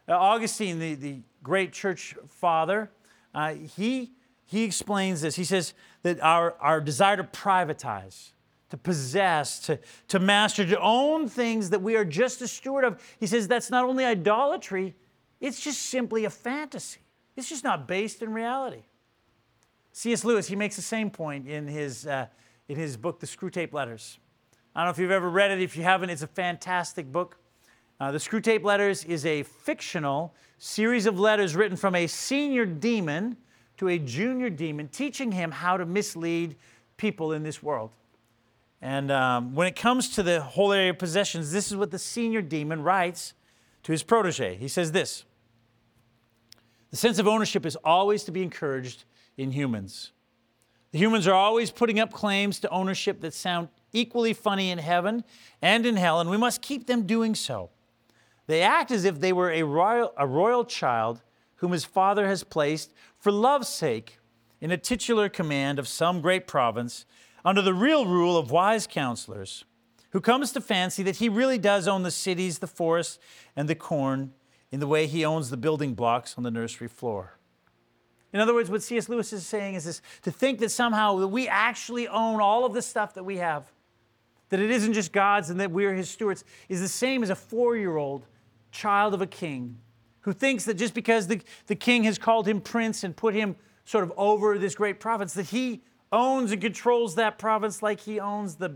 Uh, 0.08 0.16
Augustine, 0.16 0.78
the, 0.78 0.94
the 0.94 1.20
great 1.42 1.72
church 1.72 2.14
father, 2.28 2.90
uh, 3.34 3.54
he, 3.54 4.12
he 4.46 4.64
explains 4.64 5.20
this. 5.20 5.36
He 5.36 5.44
says 5.44 5.74
that 6.02 6.20
our, 6.20 6.54
our 6.60 6.80
desire 6.80 7.16
to 7.16 7.24
privatize, 7.24 8.32
to 8.70 8.76
possess, 8.76 9.60
to, 9.60 9.78
to 10.08 10.18
master, 10.18 10.66
to 10.66 10.80
own 10.80 11.28
things 11.28 11.70
that 11.70 11.82
we 11.82 11.96
are 11.96 12.04
just 12.04 12.40
a 12.42 12.48
steward 12.48 12.84
of, 12.84 13.02
he 13.18 13.26
says 13.26 13.46
that's 13.46 13.70
not 13.70 13.84
only 13.84 14.04
idolatry, 14.04 14.94
it's 15.40 15.60
just 15.60 15.82
simply 15.82 16.24
a 16.24 16.30
fantasy. 16.30 17.00
It's 17.36 17.48
just 17.48 17.64
not 17.64 17.86
based 17.86 18.22
in 18.22 18.32
reality. 18.32 18.82
C.S. 19.92 20.24
Lewis, 20.24 20.46
he 20.46 20.56
makes 20.56 20.76
the 20.76 20.82
same 20.82 21.10
point 21.10 21.48
in 21.48 21.66
his, 21.66 22.06
uh, 22.06 22.26
in 22.68 22.76
his 22.76 22.96
book, 22.96 23.20
The 23.20 23.26
Screwtape 23.26 23.72
Letters. 23.72 24.18
I 24.74 24.80
don't 24.80 24.86
know 24.86 24.90
if 24.90 24.98
you've 24.98 25.10
ever 25.10 25.28
read 25.28 25.50
it. 25.50 25.60
If 25.60 25.76
you 25.76 25.82
haven't, 25.82 26.10
it's 26.10 26.22
a 26.22 26.28
fantastic 26.28 27.10
book. 27.10 27.39
Uh, 28.00 28.10
the 28.10 28.18
Screwtape 28.18 28.64
Letters 28.64 29.04
is 29.04 29.26
a 29.26 29.42
fictional 29.42 30.34
series 30.56 31.04
of 31.04 31.20
letters 31.20 31.54
written 31.54 31.76
from 31.76 31.94
a 31.94 32.06
senior 32.06 32.64
demon 32.64 33.36
to 33.76 33.88
a 33.88 33.98
junior 33.98 34.48
demon, 34.48 34.88
teaching 34.88 35.32
him 35.32 35.50
how 35.50 35.76
to 35.76 35.84
mislead 35.84 36.56
people 36.96 37.32
in 37.32 37.42
this 37.42 37.62
world. 37.62 37.90
And 38.80 39.12
um, 39.12 39.54
when 39.54 39.66
it 39.66 39.76
comes 39.76 40.08
to 40.14 40.22
the 40.22 40.40
whole 40.40 40.72
area 40.72 40.90
of 40.90 40.98
possessions, 40.98 41.52
this 41.52 41.70
is 41.70 41.76
what 41.76 41.90
the 41.90 41.98
senior 41.98 42.40
demon 42.40 42.82
writes 42.82 43.34
to 43.82 43.92
his 43.92 44.02
protege. 44.02 44.56
He 44.56 44.68
says 44.68 44.92
this 44.92 45.24
The 46.90 46.96
sense 46.96 47.18
of 47.18 47.28
ownership 47.28 47.66
is 47.66 47.76
always 47.84 48.24
to 48.24 48.32
be 48.32 48.42
encouraged 48.42 49.04
in 49.36 49.52
humans. 49.52 50.12
The 50.92 50.98
humans 50.98 51.28
are 51.28 51.34
always 51.34 51.70
putting 51.70 52.00
up 52.00 52.14
claims 52.14 52.60
to 52.60 52.70
ownership 52.70 53.20
that 53.20 53.34
sound 53.34 53.68
equally 53.92 54.32
funny 54.32 54.70
in 54.70 54.78
heaven 54.78 55.22
and 55.60 55.84
in 55.84 55.96
hell, 55.96 56.18
and 56.18 56.30
we 56.30 56.38
must 56.38 56.62
keep 56.62 56.86
them 56.86 57.02
doing 57.02 57.34
so. 57.34 57.68
They 58.50 58.62
act 58.62 58.90
as 58.90 59.04
if 59.04 59.20
they 59.20 59.32
were 59.32 59.52
a 59.52 59.62
royal, 59.62 60.12
a 60.16 60.26
royal 60.26 60.64
child 60.64 61.22
whom 61.58 61.70
his 61.70 61.84
father 61.84 62.26
has 62.26 62.42
placed 62.42 62.92
for 63.16 63.30
love's 63.30 63.68
sake 63.68 64.18
in 64.60 64.72
a 64.72 64.76
titular 64.76 65.28
command 65.28 65.78
of 65.78 65.86
some 65.86 66.20
great 66.20 66.48
province 66.48 67.06
under 67.44 67.62
the 67.62 67.72
real 67.72 68.06
rule 68.06 68.36
of 68.36 68.50
wise 68.50 68.88
counselors, 68.88 69.64
who 70.10 70.20
comes 70.20 70.50
to 70.50 70.60
fancy 70.60 71.04
that 71.04 71.18
he 71.18 71.28
really 71.28 71.58
does 71.58 71.86
own 71.86 72.02
the 72.02 72.10
cities, 72.10 72.58
the 72.58 72.66
forests, 72.66 73.20
and 73.54 73.68
the 73.68 73.76
corn 73.76 74.32
in 74.72 74.80
the 74.80 74.88
way 74.88 75.06
he 75.06 75.24
owns 75.24 75.50
the 75.50 75.56
building 75.56 75.94
blocks 75.94 76.34
on 76.36 76.42
the 76.42 76.50
nursery 76.50 76.88
floor. 76.88 77.38
In 78.32 78.40
other 78.40 78.52
words, 78.52 78.68
what 78.68 78.82
C.S. 78.82 79.08
Lewis 79.08 79.32
is 79.32 79.46
saying 79.46 79.76
is 79.76 79.84
this 79.84 80.02
to 80.22 80.32
think 80.32 80.58
that 80.58 80.72
somehow 80.72 81.24
we 81.24 81.46
actually 81.46 82.08
own 82.08 82.40
all 82.40 82.64
of 82.64 82.74
the 82.74 82.82
stuff 82.82 83.14
that 83.14 83.22
we 83.22 83.36
have, 83.36 83.70
that 84.48 84.58
it 84.58 84.72
isn't 84.72 84.94
just 84.94 85.12
God's 85.12 85.50
and 85.50 85.60
that 85.60 85.70
we're 85.70 85.94
his 85.94 86.10
stewards, 86.10 86.42
is 86.68 86.80
the 86.80 86.88
same 86.88 87.22
as 87.22 87.30
a 87.30 87.36
four 87.36 87.76
year 87.76 87.96
old 87.96 88.26
child 88.70 89.14
of 89.14 89.20
a 89.20 89.26
king 89.26 89.78
who 90.22 90.32
thinks 90.32 90.64
that 90.64 90.74
just 90.74 90.94
because 90.94 91.26
the, 91.26 91.40
the 91.66 91.74
king 91.74 92.04
has 92.04 92.18
called 92.18 92.46
him 92.46 92.60
prince 92.60 93.04
and 93.04 93.16
put 93.16 93.34
him 93.34 93.56
sort 93.84 94.04
of 94.04 94.12
over 94.16 94.58
this 94.58 94.74
great 94.74 95.00
province, 95.00 95.32
that 95.34 95.46
he 95.46 95.82
owns 96.12 96.52
and 96.52 96.60
controls 96.60 97.14
that 97.14 97.38
province 97.38 97.82
like 97.82 98.00
he 98.00 98.20
owns 98.20 98.56
the, 98.56 98.74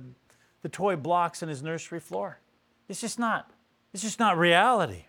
the 0.62 0.68
toy 0.68 0.96
blocks 0.96 1.42
in 1.42 1.48
his 1.48 1.62
nursery 1.62 2.00
floor. 2.00 2.40
It's 2.88 3.00
just 3.00 3.18
not, 3.18 3.50
it's 3.92 4.02
just 4.02 4.18
not 4.18 4.38
reality. 4.38 5.06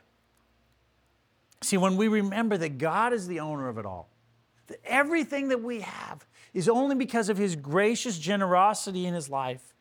See, 1.61 1.77
when 1.77 1.97
we 1.97 2.07
remember 2.07 2.57
that 2.57 2.77
God 2.77 3.13
is 3.13 3.27
the 3.27 3.39
owner 3.39 3.69
of 3.69 3.77
it 3.77 3.85
all, 3.85 4.09
that 4.67 4.79
everything 4.85 5.49
that 5.49 5.61
we 5.61 5.81
have 5.81 6.25
is 6.53 6.67
only 6.69 6.95
because 6.95 7.29
of 7.29 7.37
his 7.37 7.55
gracious 7.55 8.17
generosity 8.17 9.05
in 9.05 9.13
his 9.13 9.29
life, 9.29 9.74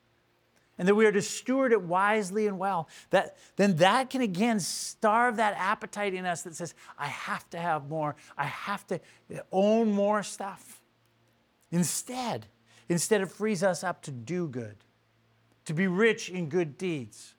and 0.77 0.87
that 0.87 0.95
we 0.95 1.05
are 1.05 1.11
to 1.11 1.21
steward 1.21 1.71
it 1.71 1.81
wisely 1.81 2.47
and 2.47 2.59
well, 2.59 2.89
that, 3.09 3.37
then 3.55 3.77
that 3.77 4.09
can 4.09 4.21
again 4.21 4.59
starve 4.59 5.37
that 5.37 5.55
appetite 5.57 6.13
in 6.13 6.25
us 6.25 6.41
that 6.43 6.55
says, 6.55 6.73
I 6.97 7.07
have 7.07 7.49
to 7.51 7.57
have 7.57 7.89
more, 7.89 8.15
I 8.37 8.45
have 8.45 8.85
to 8.87 8.99
own 9.51 9.91
more 9.91 10.23
stuff. 10.23 10.81
Instead, 11.71 12.47
instead 12.89 13.21
it 13.21 13.31
frees 13.31 13.63
us 13.63 13.83
up 13.83 14.01
to 14.03 14.11
do 14.11 14.47
good, 14.47 14.77
to 15.65 15.73
be 15.73 15.87
rich 15.87 16.29
in 16.29 16.49
good 16.49 16.77
deeds, 16.77 17.35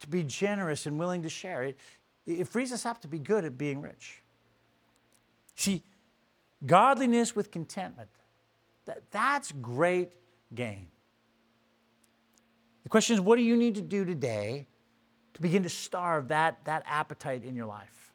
to 0.00 0.08
be 0.08 0.22
generous 0.22 0.86
and 0.86 0.98
willing 0.98 1.22
to 1.22 1.28
share. 1.28 1.62
It, 1.64 1.78
it 2.26 2.48
frees 2.48 2.72
us 2.72 2.86
up 2.86 3.00
to 3.02 3.08
be 3.08 3.18
good 3.18 3.44
at 3.44 3.58
being 3.58 3.82
rich. 3.82 4.22
See, 5.54 5.82
godliness 6.64 7.36
with 7.36 7.50
contentment, 7.50 8.08
that, 8.86 9.02
that's 9.10 9.52
great 9.52 10.12
gain. 10.54 10.88
The 12.84 12.90
question 12.90 13.14
is, 13.14 13.20
what 13.20 13.36
do 13.36 13.42
you 13.42 13.56
need 13.56 13.74
to 13.74 13.82
do 13.82 14.04
today 14.04 14.66
to 15.34 15.42
begin 15.42 15.62
to 15.64 15.68
starve 15.68 16.28
that, 16.28 16.64
that 16.64 16.84
appetite 16.86 17.44
in 17.44 17.56
your 17.56 17.66
life? 17.66 18.12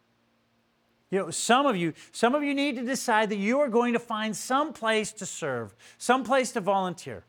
You 1.12 1.20
know, 1.20 1.32
some 1.32 1.66
of 1.66 1.76
you, 1.76 1.94
some 2.12 2.36
of 2.36 2.44
you 2.44 2.54
need 2.54 2.76
to 2.76 2.84
decide 2.84 3.30
that 3.30 3.38
you 3.38 3.60
are 3.60 3.68
going 3.68 3.94
to 3.94 4.00
find 4.00 4.36
some 4.36 4.74
place 4.74 5.12
to 5.14 5.26
serve, 5.26 5.76
some 5.98 6.24
place 6.24 6.52
to 6.52 6.62
volunteer. 6.62 7.24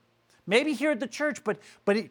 Maybe 0.46 0.74
here 0.74 0.90
at 0.90 1.00
the 1.00 1.07
church, 1.07 1.42
but 1.42 1.59
but 1.87 1.96
it, 1.96 2.11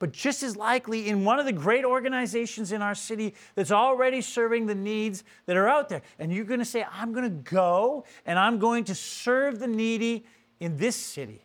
but 0.00 0.12
just 0.12 0.42
as 0.42 0.56
likely 0.56 1.08
in 1.08 1.24
one 1.24 1.38
of 1.38 1.46
the 1.46 1.52
great 1.52 1.84
organizations 1.84 2.72
in 2.72 2.82
our 2.82 2.96
city 2.96 3.34
that's 3.54 3.70
already 3.70 4.20
serving 4.20 4.66
the 4.66 4.74
needs 4.74 5.22
that 5.46 5.56
are 5.56 5.68
out 5.68 5.88
there. 5.88 6.02
And 6.18 6.32
you're 6.32 6.44
going 6.44 6.58
to 6.58 6.66
say, 6.66 6.84
I'm 6.92 7.12
going 7.12 7.24
to 7.24 7.50
go 7.50 8.04
and 8.26 8.38
I'm 8.38 8.58
going 8.58 8.84
to 8.84 8.94
serve 8.94 9.60
the 9.60 9.68
needy 9.68 10.26
in 10.58 10.76
this 10.76 10.96
city 10.96 11.42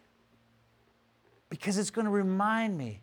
because 1.50 1.78
it's 1.78 1.92
going 1.92 2.06
to 2.06 2.12
remind 2.12 2.78
me 2.78 3.02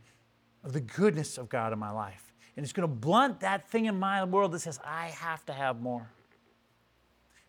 of 0.66 0.72
the 0.72 0.80
goodness 0.80 1.38
of 1.38 1.48
God 1.48 1.72
in 1.72 1.78
my 1.78 1.92
life. 1.92 2.34
And 2.56 2.64
it's 2.64 2.72
going 2.72 2.88
to 2.88 2.94
blunt 2.94 3.40
that 3.40 3.70
thing 3.70 3.86
in 3.86 3.98
my 3.98 4.22
world 4.24 4.52
that 4.52 4.58
says, 4.58 4.80
I 4.84 5.06
have 5.06 5.46
to 5.46 5.52
have 5.52 5.80
more. 5.80 6.10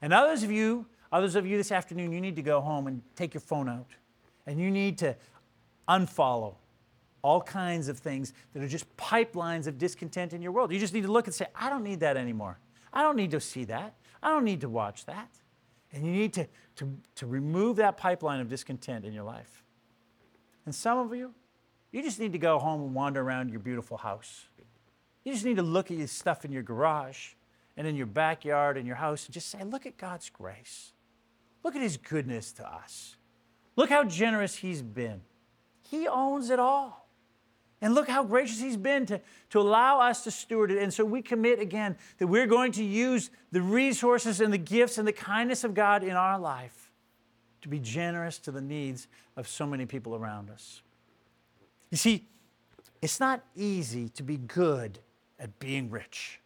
And 0.01 0.13
others 0.13 0.43
of 0.43 0.51
you, 0.51 0.85
others 1.11 1.35
of 1.35 1.45
you 1.45 1.57
this 1.57 1.71
afternoon, 1.71 2.11
you 2.11 2.21
need 2.21 2.35
to 2.35 2.41
go 2.43 2.61
home 2.61 2.85
and 2.85 3.01
take 3.15 3.33
your 3.33 3.41
phone 3.41 3.67
out. 3.67 3.87
And 4.45 4.59
you 4.59 4.69
need 4.69 4.99
to 4.99 5.15
unfollow 5.89 6.55
all 7.23 7.41
kinds 7.41 7.87
of 7.87 7.97
things 7.97 8.33
that 8.53 8.61
are 8.61 8.67
just 8.67 8.95
pipelines 8.95 9.65
of 9.65 9.79
discontent 9.79 10.33
in 10.33 10.41
your 10.41 10.51
world. 10.51 10.71
You 10.71 10.79
just 10.79 10.93
need 10.93 11.03
to 11.03 11.11
look 11.11 11.25
and 11.25 11.33
say, 11.33 11.47
I 11.55 11.69
don't 11.69 11.83
need 11.83 12.01
that 12.01 12.17
anymore. 12.17 12.59
I 12.93 13.01
don't 13.01 13.15
need 13.15 13.31
to 13.31 13.39
see 13.39 13.65
that. 13.65 13.95
I 14.21 14.29
don't 14.29 14.45
need 14.45 14.61
to 14.61 14.69
watch 14.69 15.05
that. 15.05 15.29
And 15.91 16.05
you 16.05 16.11
need 16.11 16.33
to, 16.33 16.47
to, 16.75 16.97
to 17.15 17.25
remove 17.25 17.77
that 17.77 17.97
pipeline 17.97 18.41
of 18.41 18.49
discontent 18.49 19.05
in 19.05 19.13
your 19.13 19.23
life. 19.23 19.63
And 20.65 20.75
some 20.75 20.99
of 20.99 21.15
you, 21.15 21.33
you 21.97 22.03
just 22.03 22.19
need 22.19 22.33
to 22.33 22.37
go 22.37 22.59
home 22.59 22.81
and 22.81 22.93
wander 22.93 23.21
around 23.21 23.49
your 23.49 23.59
beautiful 23.59 23.97
house. 23.97 24.45
You 25.23 25.33
just 25.33 25.43
need 25.43 25.55
to 25.55 25.63
look 25.63 25.89
at 25.89 25.97
your 25.97 26.05
stuff 26.05 26.45
in 26.45 26.51
your 26.51 26.61
garage 26.61 27.29
and 27.75 27.87
in 27.87 27.95
your 27.95 28.05
backyard 28.05 28.77
and 28.77 28.85
your 28.85 28.97
house 28.97 29.25
and 29.25 29.33
just 29.33 29.49
say, 29.49 29.63
Look 29.63 29.87
at 29.87 29.97
God's 29.97 30.29
grace. 30.29 30.93
Look 31.63 31.75
at 31.75 31.81
His 31.81 31.97
goodness 31.97 32.51
to 32.53 32.71
us. 32.71 33.15
Look 33.75 33.89
how 33.89 34.03
generous 34.03 34.57
He's 34.57 34.83
been. 34.83 35.21
He 35.89 36.07
owns 36.07 36.51
it 36.51 36.59
all. 36.59 37.09
And 37.81 37.95
look 37.95 38.07
how 38.07 38.23
gracious 38.23 38.59
He's 38.59 38.77
been 38.77 39.07
to, 39.07 39.19
to 39.49 39.59
allow 39.59 39.99
us 39.99 40.23
to 40.25 40.29
steward 40.29 40.69
it. 40.69 40.77
And 40.77 40.93
so 40.93 41.03
we 41.03 41.23
commit 41.23 41.59
again 41.59 41.97
that 42.19 42.27
we're 42.27 42.45
going 42.45 42.73
to 42.73 42.83
use 42.83 43.31
the 43.51 43.61
resources 43.63 44.39
and 44.39 44.53
the 44.53 44.59
gifts 44.59 44.99
and 44.99 45.07
the 45.07 45.13
kindness 45.13 45.63
of 45.63 45.73
God 45.73 46.03
in 46.03 46.11
our 46.11 46.37
life 46.37 46.91
to 47.61 47.69
be 47.69 47.79
generous 47.79 48.37
to 48.37 48.51
the 48.51 48.61
needs 48.61 49.07
of 49.35 49.47
so 49.47 49.65
many 49.65 49.87
people 49.87 50.15
around 50.15 50.51
us. 50.51 50.83
You 51.89 51.97
see, 51.97 52.25
it's 53.01 53.19
not 53.19 53.43
easy 53.55 54.09
to 54.09 54.23
be 54.23 54.37
good 54.37 54.99
at 55.39 55.59
being 55.59 55.89
rich. 55.89 56.39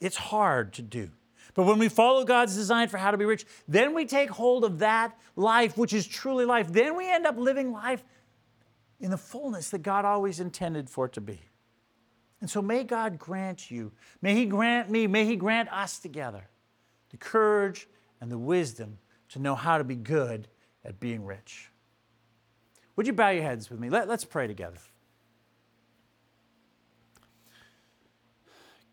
It's 0.00 0.16
hard 0.16 0.72
to 0.74 0.82
do. 0.82 1.10
But 1.54 1.64
when 1.64 1.78
we 1.78 1.88
follow 1.88 2.24
God's 2.24 2.54
design 2.54 2.88
for 2.88 2.96
how 2.96 3.10
to 3.10 3.18
be 3.18 3.24
rich, 3.24 3.44
then 3.68 3.94
we 3.94 4.06
take 4.06 4.30
hold 4.30 4.64
of 4.64 4.78
that 4.78 5.18
life, 5.36 5.76
which 5.76 5.92
is 5.92 6.06
truly 6.06 6.44
life. 6.44 6.72
Then 6.72 6.96
we 6.96 7.10
end 7.10 7.26
up 7.26 7.36
living 7.36 7.72
life 7.72 8.02
in 9.00 9.10
the 9.10 9.18
fullness 9.18 9.70
that 9.70 9.82
God 9.82 10.04
always 10.04 10.40
intended 10.40 10.88
for 10.88 11.06
it 11.06 11.12
to 11.14 11.20
be. 11.20 11.40
And 12.40 12.48
so 12.48 12.62
may 12.62 12.84
God 12.84 13.18
grant 13.18 13.70
you, 13.70 13.92
may 14.20 14.34
He 14.34 14.46
grant 14.46 14.90
me, 14.90 15.06
may 15.06 15.26
He 15.26 15.36
grant 15.36 15.72
us 15.72 15.98
together 15.98 16.48
the 17.10 17.16
courage 17.18 17.86
and 18.20 18.30
the 18.30 18.38
wisdom 18.38 18.98
to 19.28 19.38
know 19.38 19.54
how 19.54 19.76
to 19.76 19.84
be 19.84 19.96
good 19.96 20.48
at 20.84 20.98
being 20.98 21.24
rich. 21.24 21.71
Would 22.96 23.06
you 23.06 23.12
bow 23.12 23.30
your 23.30 23.42
heads 23.42 23.70
with 23.70 23.80
me? 23.80 23.88
Let, 23.88 24.08
us 24.10 24.24
pray 24.24 24.46
together. 24.46 24.78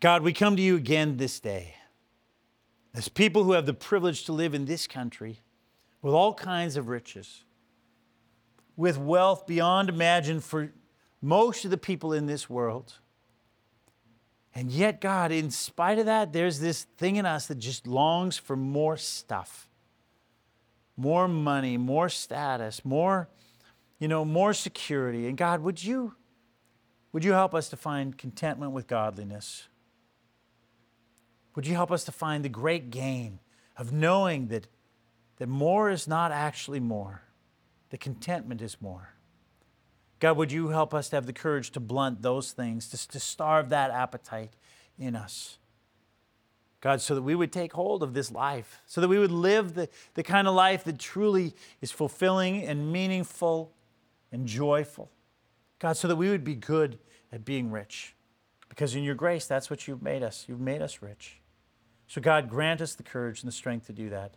God, 0.00 0.22
we 0.22 0.32
come 0.32 0.56
to 0.56 0.62
you 0.62 0.76
again 0.76 1.18
this 1.18 1.40
day 1.40 1.74
as 2.94 3.08
people 3.08 3.44
who 3.44 3.52
have 3.52 3.66
the 3.66 3.74
privilege 3.74 4.24
to 4.24 4.32
live 4.32 4.54
in 4.54 4.64
this 4.64 4.86
country 4.86 5.40
with 6.00 6.14
all 6.14 6.32
kinds 6.32 6.76
of 6.76 6.88
riches, 6.88 7.44
with 8.76 8.96
wealth 8.96 9.46
beyond 9.46 9.90
imagine 9.90 10.40
for 10.40 10.72
most 11.20 11.66
of 11.66 11.70
the 11.70 11.76
people 11.76 12.12
in 12.14 12.26
this 12.26 12.48
world. 12.48 12.94
And 14.54 14.72
yet, 14.72 15.00
God, 15.00 15.30
in 15.30 15.50
spite 15.50 15.98
of 15.98 16.06
that, 16.06 16.32
there's 16.32 16.58
this 16.58 16.84
thing 16.96 17.16
in 17.16 17.26
us 17.26 17.46
that 17.46 17.58
just 17.58 17.86
longs 17.86 18.38
for 18.38 18.56
more 18.56 18.96
stuff 18.96 19.68
more 21.00 21.26
money, 21.26 21.76
more 21.76 22.08
status, 22.08 22.84
more 22.84 23.28
you 24.00 24.08
know, 24.08 24.24
more 24.24 24.52
security. 24.52 25.28
And 25.28 25.36
God, 25.36 25.60
would 25.60 25.84
you, 25.84 26.14
would 27.12 27.22
you 27.22 27.32
help 27.32 27.54
us 27.54 27.68
to 27.68 27.76
find 27.76 28.18
contentment 28.18 28.72
with 28.72 28.88
godliness? 28.88 29.68
Would 31.54 31.66
you 31.66 31.74
help 31.74 31.92
us 31.92 32.02
to 32.04 32.12
find 32.12 32.44
the 32.44 32.48
great 32.48 32.90
gain 32.90 33.38
of 33.76 33.92
knowing 33.92 34.48
that, 34.48 34.66
that 35.36 35.48
more 35.48 35.90
is 35.90 36.08
not 36.08 36.32
actually 36.32 36.80
more, 36.80 37.22
that 37.90 38.00
contentment 38.00 38.62
is 38.62 38.80
more? 38.80 39.10
God, 40.18 40.36
would 40.36 40.50
you 40.50 40.68
help 40.68 40.94
us 40.94 41.10
to 41.10 41.16
have 41.16 41.26
the 41.26 41.32
courage 41.32 41.70
to 41.72 41.80
blunt 41.80 42.22
those 42.22 42.52
things, 42.52 42.88
to, 42.88 43.08
to 43.08 43.20
starve 43.20 43.68
that 43.68 43.90
appetite 43.90 44.54
in 44.98 45.14
us? 45.14 45.58
God, 46.80 47.02
so 47.02 47.14
that 47.14 47.22
we 47.22 47.34
would 47.34 47.52
take 47.52 47.74
hold 47.74 48.02
of 48.02 48.14
this 48.14 48.30
life, 48.30 48.80
so 48.86 49.02
that 49.02 49.08
we 49.08 49.18
would 49.18 49.30
live 49.30 49.74
the, 49.74 49.90
the 50.14 50.22
kind 50.22 50.48
of 50.48 50.54
life 50.54 50.84
that 50.84 50.98
truly 50.98 51.54
is 51.82 51.90
fulfilling 51.90 52.62
and 52.62 52.90
meaningful 52.90 53.74
and 54.32 54.46
joyful. 54.46 55.10
God, 55.78 55.96
so 55.96 56.08
that 56.08 56.16
we 56.16 56.28
would 56.28 56.44
be 56.44 56.54
good 56.54 56.98
at 57.32 57.44
being 57.44 57.70
rich. 57.70 58.14
Because 58.68 58.94
in 58.94 59.02
your 59.02 59.14
grace, 59.14 59.46
that's 59.46 59.70
what 59.70 59.88
you've 59.88 60.02
made 60.02 60.22
us. 60.22 60.44
You've 60.48 60.60
made 60.60 60.82
us 60.82 61.02
rich. 61.02 61.40
So, 62.06 62.20
God, 62.20 62.48
grant 62.48 62.80
us 62.80 62.94
the 62.94 63.02
courage 63.02 63.42
and 63.42 63.48
the 63.48 63.54
strength 63.54 63.86
to 63.86 63.92
do 63.92 64.10
that. 64.10 64.34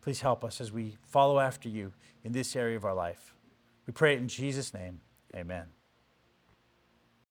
Please 0.00 0.20
help 0.20 0.44
us 0.44 0.60
as 0.60 0.72
we 0.72 0.96
follow 1.06 1.38
after 1.38 1.68
you 1.68 1.92
in 2.24 2.32
this 2.32 2.56
area 2.56 2.76
of 2.76 2.84
our 2.84 2.94
life. 2.94 3.34
We 3.86 3.92
pray 3.92 4.14
it 4.14 4.18
in 4.18 4.28
Jesus' 4.28 4.72
name. 4.72 5.00
Amen. 5.34 5.77